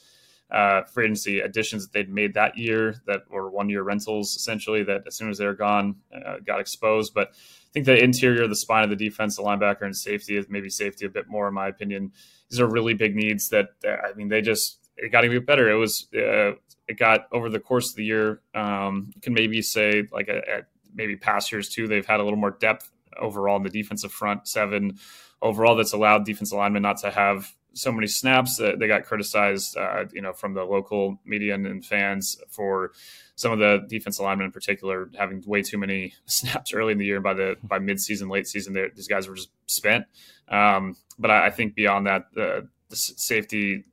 uh, 0.51 0.83
free 0.85 1.05
agency 1.05 1.41
additions 1.41 1.85
that 1.85 1.93
they'd 1.93 2.09
made 2.09 2.35
that 2.35 2.57
year 2.57 3.03
that 3.07 3.29
were 3.31 3.51
one 3.51 3.69
year 3.69 3.83
rentals 3.83 4.37
essentially 4.37 4.85
that 4.85 5.03
as 5.07 5.17
soon 5.17 5.29
as 5.29 5.39
they 5.39 5.47
were 5.47 5.55
gone 5.55 5.97
uh, 6.15 6.37
got 6.47 6.61
exposed. 6.61 7.15
But 7.15 7.29
I 7.31 7.73
think 7.73 7.87
the 7.87 8.03
interior, 8.03 8.47
the 8.47 8.55
spine 8.55 8.85
of 8.85 8.91
the 8.91 8.97
defense, 8.97 9.37
the 9.37 9.43
linebacker, 9.43 9.83
and 9.83 9.97
safety 9.97 10.37
is 10.37 10.47
maybe 10.49 10.71
safety 10.71 11.05
a 11.05 11.09
bit 11.09 11.29
more 11.29 11.49
in 11.49 11.55
my 11.55 11.69
opinion. 11.69 12.13
These 12.49 12.61
are 12.61 12.69
really 12.69 12.95
big 12.95 13.17
needs 13.17 13.49
that 13.49 13.71
I 13.85 14.15
mean 14.15 14.29
they 14.29 14.41
just 14.41 14.79
it 14.97 15.11
got 15.11 15.23
get 15.23 15.47
better. 15.47 15.69
It 15.69 15.75
was 15.75 16.07
uh, 16.15 16.53
it 16.89 16.99
got 16.99 17.27
over 17.33 17.49
the 17.49 17.61
course 17.61 17.91
of 17.91 17.97
the 17.97 18.05
year. 18.05 18.41
Um, 18.55 19.11
you 19.15 19.21
can 19.21 19.35
maybe 19.35 19.61
say 19.63 20.05
like 20.13 20.29
a, 20.29 20.65
maybe 20.95 21.17
past 21.17 21.51
years 21.53 21.69
too. 21.69 21.89
They've 21.89 22.07
had 22.07 22.21
a 22.21 22.23
little 22.23 22.39
more 22.39 22.53
depth 22.53 22.91
overall 23.19 23.57
in 23.57 23.63
the 23.63 23.71
defensive 23.71 24.13
front 24.13 24.47
seven 24.47 24.99
overall 25.43 25.77
that's 25.77 25.93
allowed 25.93 26.25
defensive 26.25 26.57
alignment 26.57 26.83
not 26.83 26.99
to 26.99 27.11
have 27.11 27.53
so 27.77 27.93
many 27.93 28.07
snaps 28.07 28.57
that 28.57 28.79
they 28.79 28.87
got 28.87 29.05
criticized, 29.05 29.77
uh, 29.77 30.05
you 30.13 30.23
know, 30.23 30.33
from 30.33 30.55
the 30.55 30.65
local 30.65 31.21
media 31.25 31.55
and 31.55 31.85
fans 31.85 32.39
for 32.49 32.93
some 33.35 33.53
of 33.53 33.59
the 33.59 33.85
defense 33.89 34.19
alignment 34.19 34.47
in 34.47 34.53
particular 34.53 35.11
having 35.19 35.43
way 35.47 35.63
too 35.63 35.79
many 35.79 36.15
snaps 36.27 36.73
early 36.73 36.93
in 36.93 36.99
the 36.99 37.07
year. 37.07 37.21
By 37.21 37.35
the 37.35 37.57
by 37.63 37.79
midseason, 37.79 38.31
late 38.31 38.47
season, 38.47 38.73
these 38.95 39.09
guys 39.09 39.29
were 39.29 39.37
just 39.37 39.51
spent. 39.67 40.07
Um, 40.49 40.97
but 41.19 41.31
I, 41.31 41.47
I, 41.47 41.51
think 41.51 41.75
beyond 41.75 42.07
that, 42.07 42.27
the, 42.33 42.69
the 42.89 42.97
safety 42.97 43.85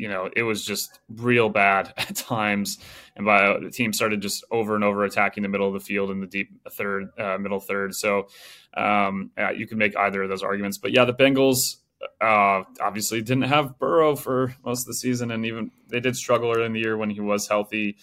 you 0.00 0.08
know, 0.08 0.30
it 0.34 0.42
was 0.42 0.64
just 0.64 0.98
real 1.08 1.50
bad 1.50 1.92
at 1.98 2.16
times. 2.16 2.78
And 3.16 3.26
by 3.26 3.58
the 3.58 3.70
team 3.70 3.92
started 3.92 4.22
just 4.22 4.44
over 4.50 4.74
and 4.74 4.82
over 4.82 5.04
attacking 5.04 5.42
the 5.42 5.48
middle 5.48 5.68
of 5.68 5.74
the 5.74 5.80
field 5.80 6.10
in 6.10 6.20
the 6.20 6.26
deep 6.26 6.50
third, 6.70 7.10
uh, 7.18 7.36
middle 7.38 7.60
third. 7.60 7.94
So 7.94 8.28
um, 8.74 9.30
you 9.54 9.66
can 9.66 9.76
make 9.76 9.96
either 9.96 10.22
of 10.22 10.30
those 10.30 10.42
arguments. 10.42 10.78
But 10.78 10.92
yeah, 10.92 11.04
the 11.04 11.12
Bengals 11.12 11.76
uh, 12.20 12.62
obviously 12.80 13.20
didn't 13.20 13.44
have 13.44 13.78
Burrow 13.78 14.16
for 14.16 14.54
most 14.64 14.82
of 14.82 14.86
the 14.86 14.94
season, 14.94 15.30
and 15.30 15.44
even 15.44 15.70
they 15.88 16.00
did 16.00 16.16
struggle 16.16 16.50
early 16.50 16.66
in 16.66 16.72
the 16.72 16.80
year 16.80 16.96
when 16.96 17.10
he 17.10 17.20
was 17.20 17.48
healthy. 17.48 17.96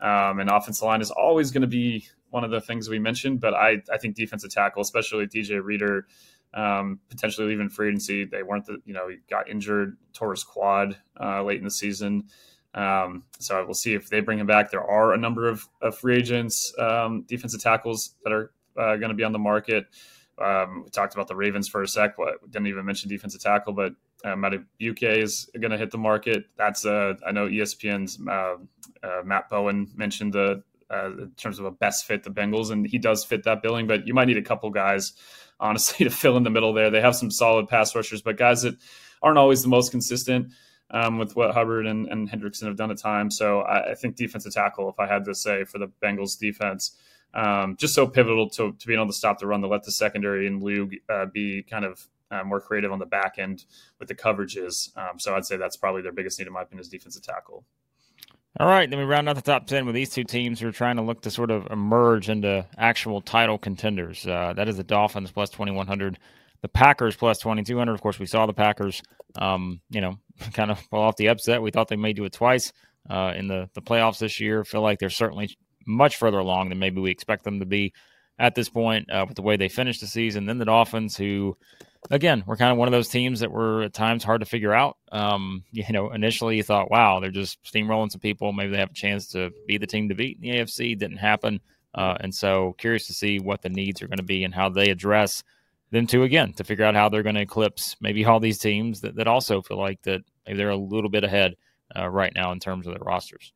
Um, 0.00 0.40
and 0.40 0.48
offensive 0.48 0.84
line 0.84 1.00
is 1.00 1.10
always 1.10 1.50
going 1.50 1.62
to 1.62 1.68
be 1.68 2.08
one 2.30 2.44
of 2.44 2.50
the 2.50 2.60
things 2.60 2.88
we 2.88 2.98
mentioned, 2.98 3.40
but 3.40 3.54
I, 3.54 3.82
I 3.92 3.98
think 3.98 4.14
defensive 4.14 4.50
tackle, 4.50 4.82
especially 4.82 5.26
DJ 5.26 5.62
Reader, 5.62 6.06
um, 6.54 7.00
potentially 7.08 7.48
leaving 7.48 7.68
free 7.68 7.88
agency. 7.88 8.24
They 8.24 8.42
weren't 8.42 8.66
the, 8.66 8.80
you 8.84 8.94
know, 8.94 9.08
he 9.08 9.18
got 9.28 9.48
injured, 9.48 9.96
tore 10.12 10.30
his 10.30 10.44
quad 10.44 10.96
uh, 11.20 11.42
late 11.42 11.58
in 11.58 11.64
the 11.64 11.70
season. 11.70 12.24
Um, 12.72 13.24
so 13.40 13.64
we'll 13.64 13.74
see 13.74 13.94
if 13.94 14.08
they 14.08 14.20
bring 14.20 14.38
him 14.38 14.46
back. 14.46 14.70
There 14.70 14.84
are 14.84 15.12
a 15.12 15.18
number 15.18 15.48
of, 15.48 15.68
of 15.82 15.98
free 15.98 16.16
agents, 16.16 16.72
um, 16.78 17.24
defensive 17.26 17.60
tackles 17.60 18.14
that 18.24 18.32
are 18.32 18.52
uh, 18.78 18.96
going 18.96 19.10
to 19.10 19.14
be 19.14 19.24
on 19.24 19.32
the 19.32 19.38
market. 19.38 19.86
Um, 20.40 20.84
we 20.84 20.90
talked 20.90 21.14
about 21.14 21.28
the 21.28 21.36
Ravens 21.36 21.68
for 21.68 21.82
a 21.82 21.88
sec. 21.88 22.18
What 22.18 22.50
didn't 22.50 22.68
even 22.68 22.84
mention 22.84 23.08
defensive 23.08 23.40
tackle, 23.40 23.72
but 23.72 23.94
uh, 24.24 24.34
UK 24.34 25.02
is 25.02 25.50
going 25.58 25.70
to 25.70 25.78
hit 25.78 25.90
the 25.90 25.98
market. 25.98 26.44
That's 26.56 26.84
uh, 26.84 27.14
I 27.26 27.32
know 27.32 27.46
ESPN's 27.46 28.18
uh, 28.28 28.56
uh, 29.06 29.22
Matt 29.24 29.48
Bowen 29.48 29.90
mentioned 29.94 30.32
the 30.32 30.62
uh, 30.90 31.12
in 31.18 31.32
terms 31.36 31.58
of 31.58 31.64
a 31.66 31.70
best 31.70 32.06
fit 32.06 32.22
the 32.22 32.30
Bengals, 32.30 32.70
and 32.70 32.86
he 32.86 32.98
does 32.98 33.24
fit 33.24 33.44
that 33.44 33.62
billing. 33.62 33.86
But 33.86 34.06
you 34.06 34.14
might 34.14 34.26
need 34.26 34.38
a 34.38 34.42
couple 34.42 34.70
guys 34.70 35.12
honestly, 35.60 36.04
to 36.08 36.10
fill 36.10 36.36
in 36.36 36.42
the 36.42 36.50
middle 36.50 36.72
there. 36.72 36.90
They 36.90 37.00
have 37.00 37.14
some 37.14 37.30
solid 37.30 37.68
pass 37.68 37.94
rushers, 37.94 38.22
but 38.22 38.36
guys 38.36 38.62
that 38.62 38.76
aren't 39.22 39.38
always 39.38 39.62
the 39.62 39.68
most 39.68 39.90
consistent 39.90 40.52
um, 40.90 41.18
with 41.18 41.36
what 41.36 41.54
Hubbard 41.54 41.86
and, 41.86 42.08
and 42.08 42.28
Hendrickson 42.28 42.66
have 42.66 42.76
done 42.76 42.90
at 42.90 42.98
times. 42.98 43.36
So 43.36 43.60
I, 43.60 43.92
I, 43.92 43.94
think 43.94 44.16
defensive 44.16 44.52
tackle, 44.52 44.88
if 44.88 44.98
I 44.98 45.06
had 45.06 45.24
to 45.26 45.34
say 45.34 45.64
for 45.64 45.78
the 45.78 45.88
Bengals 46.02 46.38
defense, 46.38 46.96
um, 47.34 47.76
just 47.76 47.94
so 47.94 48.06
pivotal 48.06 48.48
to, 48.50 48.72
to 48.72 48.86
being 48.86 48.98
able 48.98 49.08
to 49.08 49.12
stop 49.12 49.38
the 49.38 49.46
run, 49.46 49.60
to 49.62 49.68
let 49.68 49.84
the 49.84 49.92
secondary 49.92 50.46
and 50.46 50.62
Lug 50.62 50.92
uh, 51.08 51.26
be 51.26 51.62
kind 51.62 51.84
of 51.84 52.06
uh, 52.30 52.44
more 52.44 52.60
creative 52.60 52.92
on 52.92 52.98
the 52.98 53.06
back 53.06 53.36
end 53.38 53.64
with 53.98 54.08
the 54.08 54.14
coverages. 54.14 54.96
Um, 54.96 55.18
so 55.18 55.34
I'd 55.34 55.44
say 55.44 55.56
that's 55.56 55.76
probably 55.76 56.02
their 56.02 56.12
biggest 56.12 56.38
need, 56.38 56.46
in 56.46 56.52
my 56.52 56.62
opinion, 56.62 56.80
is 56.80 56.88
defensive 56.88 57.22
tackle. 57.22 57.64
All 58.58 58.66
right, 58.66 58.90
then 58.90 58.98
we 58.98 59.04
round 59.04 59.28
out 59.28 59.36
the 59.36 59.42
top 59.42 59.66
10 59.66 59.86
with 59.86 59.94
these 59.94 60.10
two 60.10 60.24
teams 60.24 60.58
who 60.58 60.68
are 60.68 60.72
trying 60.72 60.96
to 60.96 61.02
look 61.02 61.22
to 61.22 61.30
sort 61.30 61.52
of 61.52 61.68
emerge 61.70 62.28
into 62.28 62.66
actual 62.76 63.20
title 63.20 63.58
contenders. 63.58 64.26
Uh, 64.26 64.52
that 64.56 64.68
is 64.68 64.76
the 64.76 64.82
Dolphins 64.82 65.30
plus 65.30 65.50
2,100, 65.50 66.18
the 66.60 66.68
Packers 66.68 67.14
plus 67.14 67.38
2,200. 67.38 67.92
Of 67.92 68.00
course, 68.00 68.18
we 68.18 68.26
saw 68.26 68.46
the 68.46 68.52
Packers, 68.52 69.02
um, 69.36 69.80
you 69.88 70.00
know, 70.00 70.16
kind 70.52 70.72
of 70.72 70.80
pull 70.90 71.00
off 71.00 71.16
the 71.16 71.28
upset. 71.28 71.62
We 71.62 71.70
thought 71.70 71.88
they 71.88 71.96
may 71.96 72.12
do 72.12 72.24
it 72.24 72.32
twice 72.32 72.72
uh, 73.08 73.32
in 73.36 73.46
the, 73.46 73.70
the 73.74 73.82
playoffs 73.82 74.18
this 74.18 74.40
year. 74.40 74.64
Feel 74.64 74.82
like 74.82 74.98
they're 74.98 75.10
certainly 75.10 75.56
much 75.90 76.16
further 76.16 76.38
along 76.38 76.68
than 76.68 76.78
maybe 76.78 77.00
we 77.00 77.10
expect 77.10 77.44
them 77.44 77.60
to 77.60 77.66
be 77.66 77.92
at 78.38 78.54
this 78.54 78.68
point 78.68 79.10
uh, 79.10 79.24
with 79.26 79.36
the 79.36 79.42
way 79.42 79.56
they 79.56 79.68
finished 79.68 80.00
the 80.00 80.06
season. 80.06 80.46
Then 80.46 80.58
the 80.58 80.64
Dolphins, 80.64 81.16
who 81.16 81.56
again, 82.10 82.42
we're 82.46 82.56
kind 82.56 82.72
of 82.72 82.78
one 82.78 82.88
of 82.88 82.92
those 82.92 83.08
teams 83.08 83.40
that 83.40 83.50
were 83.50 83.82
at 83.82 83.92
times 83.92 84.24
hard 84.24 84.40
to 84.40 84.46
figure 84.46 84.72
out. 84.72 84.96
Um, 85.12 85.64
you 85.72 85.84
know, 85.90 86.10
initially 86.10 86.56
you 86.56 86.62
thought, 86.62 86.90
wow, 86.90 87.20
they're 87.20 87.30
just 87.30 87.62
steamrolling 87.62 88.10
some 88.10 88.20
people. 88.20 88.52
Maybe 88.52 88.72
they 88.72 88.78
have 88.78 88.90
a 88.90 88.94
chance 88.94 89.28
to 89.28 89.50
be 89.66 89.78
the 89.78 89.86
team 89.86 90.08
to 90.08 90.14
beat 90.14 90.38
in 90.40 90.42
the 90.42 90.58
AFC. 90.58 90.98
Didn't 90.98 91.18
happen. 91.18 91.60
Uh, 91.94 92.16
and 92.20 92.34
so 92.34 92.74
curious 92.78 93.06
to 93.08 93.12
see 93.12 93.40
what 93.40 93.62
the 93.62 93.68
needs 93.68 94.00
are 94.00 94.06
going 94.06 94.18
to 94.18 94.22
be 94.22 94.44
and 94.44 94.54
how 94.54 94.68
they 94.68 94.90
address 94.90 95.42
them 95.90 96.06
to 96.06 96.22
again 96.22 96.52
to 96.52 96.62
figure 96.62 96.84
out 96.84 96.94
how 96.94 97.08
they're 97.08 97.24
going 97.24 97.34
to 97.34 97.40
eclipse 97.40 97.96
maybe 98.00 98.24
all 98.24 98.38
these 98.38 98.58
teams 98.58 99.00
that, 99.00 99.16
that 99.16 99.26
also 99.26 99.60
feel 99.60 99.76
like 99.76 100.00
that 100.02 100.20
maybe 100.46 100.56
they're 100.56 100.70
a 100.70 100.76
little 100.76 101.10
bit 101.10 101.24
ahead 101.24 101.56
uh, 101.98 102.08
right 102.08 102.32
now 102.32 102.52
in 102.52 102.60
terms 102.60 102.86
of 102.86 102.94
their 102.94 103.02
rosters. 103.02 103.52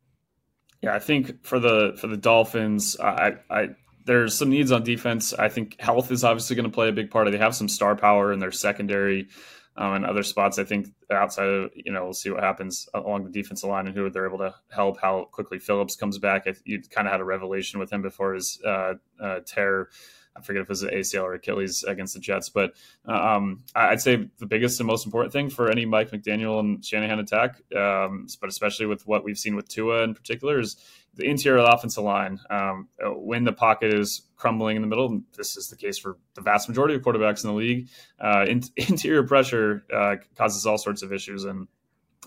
Yeah, 0.85 0.95
I 0.95 0.99
think 0.99 1.45
for 1.45 1.59
the 1.59 1.97
for 1.99 2.09
the 2.09 2.17
Dolphins, 2.17 2.99
I 3.01 3.37
I 3.49 3.69
there's 4.05 4.37
some 4.37 4.51
needs 4.51 4.71
on 4.71 4.83
defense. 4.83 5.33
I 5.33 5.49
think 5.49 5.81
health 5.81 6.11
is 6.11 6.25
obviously 6.25 6.57
going 6.57 6.71
to 6.71 6.75
play 6.75 6.91
a 6.91 6.93
big 6.93 7.11
part. 7.11 7.31
They 7.31 7.39
have 7.39 7.55
some 7.57 7.69
star 7.69 7.97
power 7.97 8.33
in 8.33 8.39
their 8.39 8.53
secondary 8.53 9.29
um, 9.77 9.95
and 9.95 10.07
other 10.07 10.23
spots. 10.23 10.59
I 10.59 10.65
think 10.65 10.89
outside 11.11 11.49
of 11.49 11.71
you 11.75 11.93
know 11.93 12.05
we'll 12.05 12.13
see 12.13 12.31
what 12.31 12.43
happens 12.43 12.89
along 12.95 13.25
the 13.25 13.31
defensive 13.31 13.69
line 13.69 13.87
and 13.87 13.97
who 13.97 14.09
they're 14.11 14.27
able 14.27 14.39
to 14.39 14.55
help. 14.71 15.01
How 15.01 15.25
quickly 15.31 15.59
Phillips 15.59 15.97
comes 15.97 16.19
back. 16.19 16.47
You 16.65 16.81
kind 16.83 17.07
of 17.07 17.13
had 17.13 17.21
a 17.21 17.25
revelation 17.25 17.81
with 17.81 17.93
him 17.93 18.03
before 18.03 18.35
his 18.35 18.61
uh, 18.65 18.95
uh, 19.21 19.41
tear. 19.47 19.89
I 20.37 20.43
forget 20.43 20.63
if 20.63 20.67
it 20.67 20.69
was 20.69 20.83
an 20.83 20.91
ACL 20.91 21.23
or 21.23 21.35
Achilles 21.35 21.85
against 21.85 22.15
the 22.15 22.21
Jets, 22.21 22.49
but 22.49 22.73
um, 23.05 23.63
I'd 23.77 24.01
say 24.01 24.29
the 24.39 24.47
biggest 24.47 24.81
and 24.81 24.87
most 24.89 25.07
important 25.07 25.33
thing 25.33 25.49
for 25.49 25.71
any 25.71 25.87
Mike 25.87 26.11
McDaniel 26.11 26.59
and 26.59 26.85
Shanahan 26.85 27.21
attack, 27.21 27.63
um, 27.77 28.27
but 28.41 28.49
especially 28.49 28.87
with 28.87 29.07
what 29.07 29.23
we've 29.23 29.39
seen 29.39 29.55
with 29.55 29.69
Tua 29.69 30.03
in 30.03 30.13
particular, 30.13 30.59
is 30.59 30.77
the 31.17 31.25
interior 31.25 31.59
of 31.59 31.67
the 31.67 31.73
offensive 31.73 32.05
line. 32.05 32.41
Um, 32.51 32.89
when 33.01 33.45
the 33.45 33.53
pocket 33.53 33.95
is 33.95 34.23
crumbling 34.37 34.77
in 34.77 34.83
the 34.83 34.89
middle, 34.89 35.21
this 35.37 35.57
is 35.57 35.69
the 35.69 35.77
case 35.77 35.99
for 35.99 36.19
the 36.35 36.41
vast 36.41 36.69
majority 36.69 36.95
of 36.95 37.03
quarterbacks 37.03 37.45
in 37.45 37.51
the 37.51 37.57
league. 37.57 37.89
Uh, 38.19 38.45
in, 38.49 38.63
interior 38.77 39.23
pressure 39.23 39.85
uh, 39.95 40.17
causes 40.37 40.67
all 40.67 40.79
sorts 40.79 41.03
of 41.03 41.13
issues, 41.13 41.45
and 41.45 41.69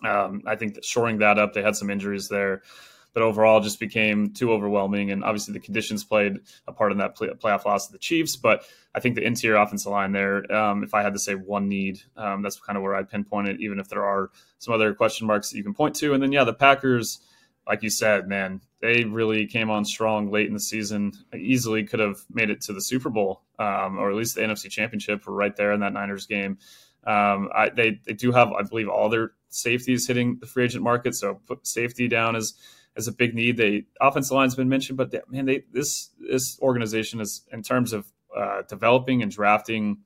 um, 0.06 0.44
I 0.46 0.56
think 0.56 0.76
that 0.76 0.86
shoring 0.86 1.20
that 1.20 1.38
up, 1.38 1.54
they 1.54 1.62
had 1.62 1.76
some 1.76 1.90
injuries 1.90 2.30
there, 2.30 2.62
but 3.14 3.24
overall 3.24 3.60
just 3.60 3.80
became 3.80 4.32
too 4.32 4.52
overwhelming. 4.52 5.12
And 5.12 5.24
obviously, 5.24 5.54
the 5.54 5.60
conditions 5.60 6.04
played 6.04 6.38
a 6.68 6.72
part 6.72 6.92
in 6.92 7.00
that 7.00 7.16
play, 7.16 7.30
playoff 7.30 7.66
loss 7.66 7.88
to 7.88 7.94
the 7.94 8.00
Chiefs. 8.00 8.36
But 8.36 8.64
I 8.94 9.00
think 9.00 9.16
the 9.16 9.24
interior 9.24 9.58
offensive 9.58 9.92
line 9.92 10.12
there, 10.12 10.52
um, 10.54 10.84
if 10.84 10.94
I 10.94 11.02
had 11.02 11.14
to 11.14 11.20
say 11.20 11.36
one 11.36 11.68
need, 11.68 12.00
um, 12.16 12.42
that's 12.42 12.60
kind 12.60 12.78
of 12.78 12.84
where 12.84 12.96
I'd 12.96 13.10
pinpoint 13.10 13.48
it. 13.48 13.60
Even 13.60 13.80
if 13.80 13.90
there 13.90 14.06
are 14.06 14.30
some 14.60 14.74
other 14.74 14.94
question 14.94 15.28
marks 15.28 15.50
that 15.50 15.58
you 15.58 15.64
can 15.64 15.74
point 15.74 15.96
to, 15.98 16.14
and 16.14 16.22
then 16.22 16.32
yeah, 16.32 16.44
the 16.44 16.54
Packers 16.54 17.20
like 17.68 17.84
you 17.84 17.90
said, 17.90 18.28
man, 18.28 18.62
they 18.82 19.04
really 19.04 19.46
came 19.48 19.70
on 19.70 19.86
strong 19.86 20.32
late 20.32 20.48
in 20.48 20.54
the 20.54 20.60
season. 20.60 21.12
Easily 21.36 21.84
could 21.84 22.00
have 22.00 22.18
made 22.32 22.50
it 22.50 22.62
to 22.62 22.74
the 22.74 22.82
Super 22.82 23.10
Bowl, 23.10 23.42
um, 23.60 23.98
or 23.98 24.10
at 24.10 24.16
least 24.16 24.36
the 24.36 24.42
NFC 24.42 24.70
Championship. 24.70 25.26
We're 25.28 25.34
right 25.34 25.56
there 25.56 25.74
in 25.74 25.82
that 25.82 25.94
Niners 25.94 26.28
game. 26.28 26.60
Um, 27.06 27.50
I, 27.54 27.70
they 27.70 28.00
they 28.06 28.14
do 28.14 28.32
have, 28.32 28.52
I 28.52 28.64
believe, 28.64 28.90
all 28.90 29.10
their 29.10 29.32
safeties 29.50 30.08
hitting 30.08 30.38
the 30.40 30.48
free 30.48 30.66
agent 30.66 30.84
market. 30.84 31.16
So 31.16 31.42
put 31.46 31.66
safety 31.66 32.08
down 32.08 32.36
as 32.36 32.54
as 32.96 33.08
a 33.08 33.12
big 33.12 33.34
need. 33.36 33.58
They 33.58 33.86
offensive 34.00 34.36
line's 34.36 34.56
been 34.56 34.70
mentioned, 34.70 34.98
but 34.98 35.12
they, 35.12 35.22
man, 35.30 35.46
they 35.46 35.64
this 35.72 36.10
this 36.20 36.60
organization 36.62 37.20
is 37.20 37.44
in 37.52 37.64
terms 37.64 37.94
of 37.94 38.12
uh, 38.36 38.64
developing 38.68 39.22
and 39.22 39.32
drafting 39.32 40.00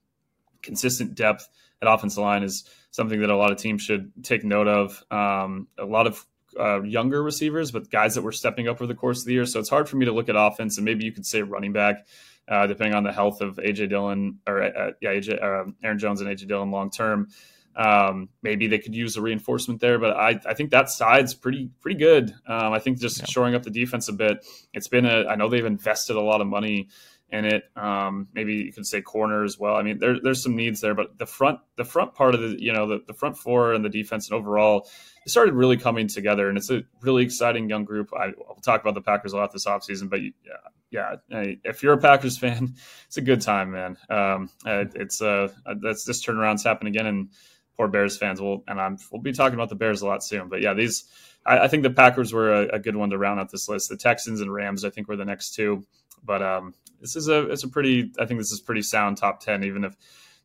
consistent 0.62 1.16
depth 1.16 1.50
at 1.82 1.92
offensive 1.92 2.22
line 2.22 2.44
is 2.44 2.66
something 2.92 3.20
that 3.22 3.30
a 3.30 3.36
lot 3.36 3.52
of 3.52 3.58
teams 3.58 3.82
should 3.82 4.12
take 4.24 4.44
note 4.44 4.68
of. 4.68 5.04
Um, 5.12 5.68
a 5.78 5.86
lot 5.86 6.08
of 6.08 6.26
uh, 6.60 6.82
younger 6.84 7.22
receivers, 7.24 7.72
but 7.72 7.90
guys 7.90 8.16
that 8.16 8.22
were 8.22 8.32
stepping 8.32 8.68
up 8.68 8.78
over 8.78 8.88
the 8.88 8.96
course 8.96 9.20
of 9.20 9.26
the 9.26 9.34
year. 9.34 9.46
So 9.46 9.60
it's 9.60 9.70
hard 9.70 9.88
for 9.88 9.98
me 9.98 10.06
to 10.06 10.12
look 10.12 10.30
at 10.30 10.36
offense, 10.38 10.78
and 10.78 10.86
maybe 10.86 11.06
you 11.06 11.12
could 11.12 11.26
say 11.26 11.42
running 11.42 11.74
back, 11.74 12.06
uh, 12.48 12.68
depending 12.68 12.96
on 12.96 13.04
the 13.04 13.12
health 13.12 13.42
of 13.42 13.58
AJ 13.58 13.90
Dillon 13.90 14.40
or 14.48 14.62
uh, 14.62 14.92
yeah, 15.02 15.12
AJ, 15.12 15.42
uh, 15.42 15.72
Aaron 15.84 16.00
Jones 16.00 16.22
and 16.22 16.30
AJ 16.30 16.48
Dillon 16.48 16.72
long 16.72 16.90
term. 16.90 17.28
Um, 17.76 18.28
maybe 18.42 18.68
they 18.68 18.80
could 18.80 18.94
use 18.94 19.16
a 19.16 19.22
reinforcement 19.22 19.80
there, 19.80 19.98
but 19.98 20.16
I, 20.18 20.40
I 20.46 20.54
think 20.54 20.72
that 20.72 20.90
side's 20.90 21.34
pretty 21.34 21.70
pretty 21.80 21.98
good. 21.98 22.34
Um, 22.46 22.74
I 22.74 22.80
think 22.80 23.00
just 23.00 23.20
yeah. 23.20 23.26
shoring 23.26 23.56
up 23.56 23.64
the 23.64 23.70
defense 23.70 24.10
a 24.10 24.14
bit. 24.14 24.46
It's 24.74 24.90
been 24.90 25.06
a 25.06 25.26
I 25.28 25.36
know 25.36 25.50
they've 25.50 25.66
invested 25.66 26.18
a 26.18 26.22
lot 26.22 26.42
of 26.42 26.48
money 26.48 26.90
in 27.32 27.46
it. 27.46 27.64
Um, 27.76 28.28
maybe 28.34 28.56
you 28.56 28.74
could 28.74 28.86
say 28.86 29.02
corner 29.02 29.44
as 29.44 29.58
well. 29.58 29.76
I 29.76 29.84
mean, 29.84 30.00
there, 30.00 30.20
there's 30.22 30.44
some 30.44 30.56
needs 30.56 30.82
there, 30.82 30.94
but 30.94 31.18
the 31.18 31.26
front 31.26 31.60
the 31.78 31.86
front 31.86 32.14
part 32.14 32.36
of 32.36 32.42
the 32.42 32.62
you 32.62 32.74
know 32.74 32.88
the, 32.88 33.02
the 33.08 33.14
front 33.14 33.38
four 33.38 33.74
and 33.74 33.84
the 33.84 33.90
defense 33.90 34.30
and 34.30 34.38
overall 34.38 34.88
it 35.26 35.30
started 35.30 35.54
really 35.54 35.78
coming 35.78 36.08
together, 36.08 36.50
and 36.50 36.58
it's 36.58 36.70
a 36.70 36.84
really 37.02 37.24
exciting 37.24 37.70
young 37.70 37.86
group. 37.86 38.12
I, 38.14 38.28
will 38.28 38.60
talk 38.62 38.82
about 38.82 38.96
the 38.96 39.02
Packers 39.02 39.34
a 39.34 39.38
lot 39.38 39.54
this 39.54 39.66
offseason, 39.66 40.10
but 40.10 40.22
yeah, 40.22 41.16
yeah, 41.30 41.46
if 41.64 41.84
you're 41.84 41.94
a 41.94 41.98
Packers 41.98 42.38
fan, 42.38 42.76
it's 43.08 43.18
a 43.18 43.22
good 43.22 43.42
time, 43.42 43.72
man. 43.72 43.98
Um, 44.10 44.50
it's 44.66 45.22
uh, 45.22 45.50
that's 45.82 46.06
this 46.06 46.26
turnaround's 46.26 46.64
happen 46.64 46.88
again, 46.88 47.06
and 47.06 47.30
poor 47.78 47.88
Bears 47.88 48.18
fans 48.18 48.42
will, 48.42 48.64
and 48.68 48.80
I'm 48.82 48.98
we'll 49.12 49.22
be 49.22 49.32
talking 49.32 49.56
about 49.56 49.70
the 49.70 49.76
Bears 49.76 50.02
a 50.02 50.08
lot 50.08 50.24
soon. 50.24 50.50
But 50.50 50.62
yeah, 50.62 50.74
these 50.74 51.06
I, 51.46 51.60
I 51.60 51.68
think 51.68 51.84
the 51.84 51.90
Packers 51.90 52.34
were 52.34 52.52
a, 52.54 52.76
a, 52.76 52.80
good 52.80 52.96
one 52.96 53.10
to 53.12 53.18
round 53.18 53.40
out 53.40 53.52
this 53.52 53.70
list. 53.70 53.90
The 53.90 53.98
Texans 53.98 54.42
and 54.42 54.54
Rams, 54.54 54.86
I 54.86 54.90
think, 54.90 55.08
were 55.08 55.16
the 55.16 55.26
next 55.26 55.56
two. 55.56 55.86
But 56.24 56.42
um, 56.42 56.74
this 57.00 57.16
is 57.16 57.28
a 57.28 57.50
it's 57.50 57.64
a 57.64 57.68
pretty 57.68 58.12
I 58.20 58.26
think 58.26 58.40
this 58.40 58.52
is 58.52 58.62
pretty 58.62 58.82
sound 58.84 59.18
top 59.18 59.40
ten, 59.40 59.64
even 59.64 59.84
if 59.84 59.96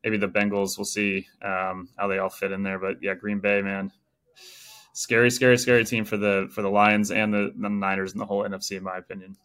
maybe 0.02 0.16
the 0.16 0.28
Bengals. 0.28 0.78
We'll 0.78 0.84
see 0.84 1.26
um, 1.42 1.88
how 1.96 2.08
they 2.08 2.18
all 2.18 2.30
fit 2.30 2.52
in 2.52 2.62
there. 2.62 2.78
But 2.78 3.02
yeah, 3.02 3.14
Green 3.14 3.40
Bay, 3.40 3.62
man, 3.62 3.92
scary, 4.92 5.30
scary, 5.30 5.58
scary 5.58 5.84
team 5.84 6.04
for 6.04 6.16
the 6.16 6.48
for 6.50 6.62
the 6.62 6.70
Lions 6.70 7.10
and 7.10 7.32
the, 7.32 7.52
the 7.56 7.68
Niners 7.68 8.12
and 8.12 8.20
the 8.20 8.26
whole 8.26 8.42
NFC, 8.42 8.76
in 8.76 8.82
my 8.82 8.96
opinion. 8.96 9.36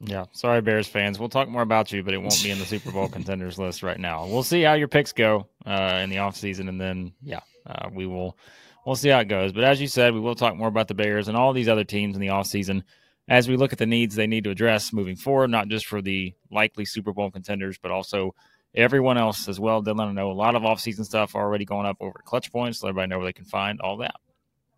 Yeah, 0.00 0.26
sorry, 0.32 0.60
Bears 0.60 0.86
fans. 0.86 1.18
We'll 1.18 1.30
talk 1.30 1.48
more 1.48 1.62
about 1.62 1.90
you, 1.90 2.02
but 2.02 2.12
it 2.12 2.18
won't 2.18 2.42
be 2.42 2.50
in 2.50 2.58
the 2.58 2.66
Super 2.66 2.92
Bowl 2.92 3.08
contenders 3.12 3.58
list 3.58 3.82
right 3.82 3.98
now. 3.98 4.26
We'll 4.26 4.42
see 4.42 4.62
how 4.62 4.74
your 4.74 4.88
picks 4.88 5.12
go 5.12 5.48
uh, 5.64 6.00
in 6.02 6.10
the 6.10 6.16
offseason, 6.16 6.68
and 6.68 6.80
then 6.80 7.12
yeah, 7.22 7.40
uh, 7.66 7.88
we 7.92 8.06
will 8.06 8.38
we'll 8.84 8.96
see 8.96 9.08
how 9.08 9.20
it 9.20 9.28
goes. 9.28 9.52
But 9.52 9.64
as 9.64 9.80
you 9.80 9.88
said, 9.88 10.12
we 10.12 10.20
will 10.20 10.34
talk 10.34 10.54
more 10.54 10.68
about 10.68 10.88
the 10.88 10.94
Bears 10.94 11.28
and 11.28 11.36
all 11.36 11.52
these 11.52 11.68
other 11.68 11.84
teams 11.84 12.14
in 12.14 12.20
the 12.20 12.28
offseason 12.28 12.82
as 13.28 13.48
we 13.48 13.56
look 13.56 13.72
at 13.72 13.78
the 13.78 13.86
needs 13.86 14.14
they 14.14 14.26
need 14.26 14.44
to 14.44 14.50
address 14.50 14.92
moving 14.92 15.16
forward, 15.16 15.50
not 15.50 15.68
just 15.68 15.86
for 15.86 16.00
the 16.00 16.34
likely 16.50 16.84
Super 16.84 17.12
Bowl 17.12 17.30
contenders, 17.30 17.78
but 17.78 17.90
also 17.90 18.34
everyone 18.74 19.18
else 19.18 19.48
as 19.48 19.58
well. 19.58 19.82
Dillon, 19.82 20.08
I 20.08 20.12
know 20.12 20.30
a 20.30 20.32
lot 20.32 20.54
of 20.54 20.62
offseason 20.62 21.04
stuff 21.04 21.34
already 21.34 21.64
going 21.64 21.86
up 21.86 21.96
over 22.00 22.20
Clutch 22.24 22.52
Points, 22.52 22.80
so 22.80 22.88
everybody 22.88 23.08
know 23.08 23.18
where 23.18 23.26
they 23.26 23.32
can 23.32 23.44
find 23.44 23.80
all 23.80 23.96
that. 23.98 24.14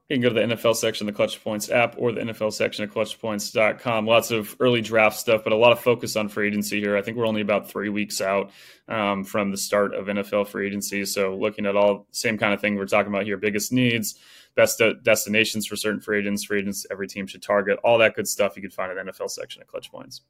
You 0.08 0.16
can 0.16 0.22
go 0.22 0.28
to 0.30 0.34
the 0.34 0.54
NFL 0.54 0.74
section 0.74 1.06
of 1.06 1.12
the 1.12 1.16
Clutch 1.16 1.44
Points 1.44 1.68
app 1.68 1.96
or 1.98 2.12
the 2.12 2.22
NFL 2.22 2.54
section 2.54 2.82
of 2.82 2.94
clutchpoints.com. 2.94 4.06
Lots 4.06 4.30
of 4.30 4.56
early 4.58 4.80
draft 4.80 5.18
stuff, 5.18 5.44
but 5.44 5.52
a 5.52 5.56
lot 5.56 5.72
of 5.72 5.80
focus 5.80 6.16
on 6.16 6.30
free 6.30 6.48
agency 6.48 6.80
here. 6.80 6.96
I 6.96 7.02
think 7.02 7.18
we're 7.18 7.26
only 7.26 7.42
about 7.42 7.68
three 7.68 7.90
weeks 7.90 8.22
out 8.22 8.50
um, 8.88 9.22
from 9.22 9.50
the 9.50 9.58
start 9.58 9.92
of 9.92 10.06
NFL 10.06 10.48
free 10.48 10.66
agency. 10.66 11.04
So, 11.04 11.36
looking 11.36 11.66
at 11.66 11.76
all 11.76 12.06
same 12.10 12.38
kind 12.38 12.54
of 12.54 12.60
thing 12.62 12.76
we're 12.76 12.86
talking 12.86 13.12
about 13.12 13.24
here 13.24 13.36
biggest 13.36 13.70
needs, 13.70 14.18
best 14.58 14.78
de- 14.78 14.94
destinations 14.94 15.68
for 15.68 15.76
certain 15.76 16.00
free 16.00 16.18
agents, 16.18 16.44
free 16.44 16.58
agents 16.58 16.84
every 16.90 17.06
team 17.06 17.28
should 17.28 17.42
target, 17.42 17.78
all 17.84 17.96
that 17.98 18.14
good 18.14 18.26
stuff 18.26 18.56
you 18.56 18.62
can 18.62 18.72
find 18.72 18.90
at 18.90 19.06
the 19.06 19.12
NFL 19.12 19.30
section 19.30 19.62
at 19.62 19.68
Clutch 19.68 19.90
Points. 19.90 20.22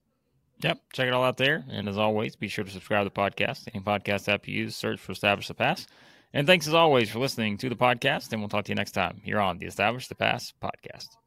Yep, 0.61 0.79
check 0.93 1.09
it 1.09 1.15
all 1.15 1.25
out 1.25 1.39
there. 1.39 1.65
And 1.71 1.89
as 1.89 1.97
always, 1.97 2.37
be 2.37 2.49
sure 2.49 2.65
to 2.65 2.71
subscribe 2.71 3.07
to 3.07 3.13
the 3.15 3.21
podcast. 3.21 3.69
Any 3.73 3.83
podcast 3.83 4.29
app 4.29 4.47
you 4.47 4.55
use, 4.65 4.77
search 4.77 5.01
for 5.01 5.13
Establish 5.13 5.49
the 5.49 5.55
Pass. 5.55 5.87
And 6.35 6.47
thanks 6.47 6.69
as 6.69 6.75
always 6.75 7.09
for 7.09 7.21
listening 7.21 7.57
to 7.59 7.71
the 7.71 7.77
podcast. 7.77 8.33
And 8.33 8.43
we'll 8.43 8.51
talk 8.51 8.67
to 8.67 8.73
you 8.73 8.77
next 8.77 8.93
time 8.93 9.23
here 9.25 9.41
on 9.41 9.57
the 9.59 9.67
Establish 9.67 10.09
the 10.09 10.15
Pass 10.15 10.53
podcast. 10.63 11.18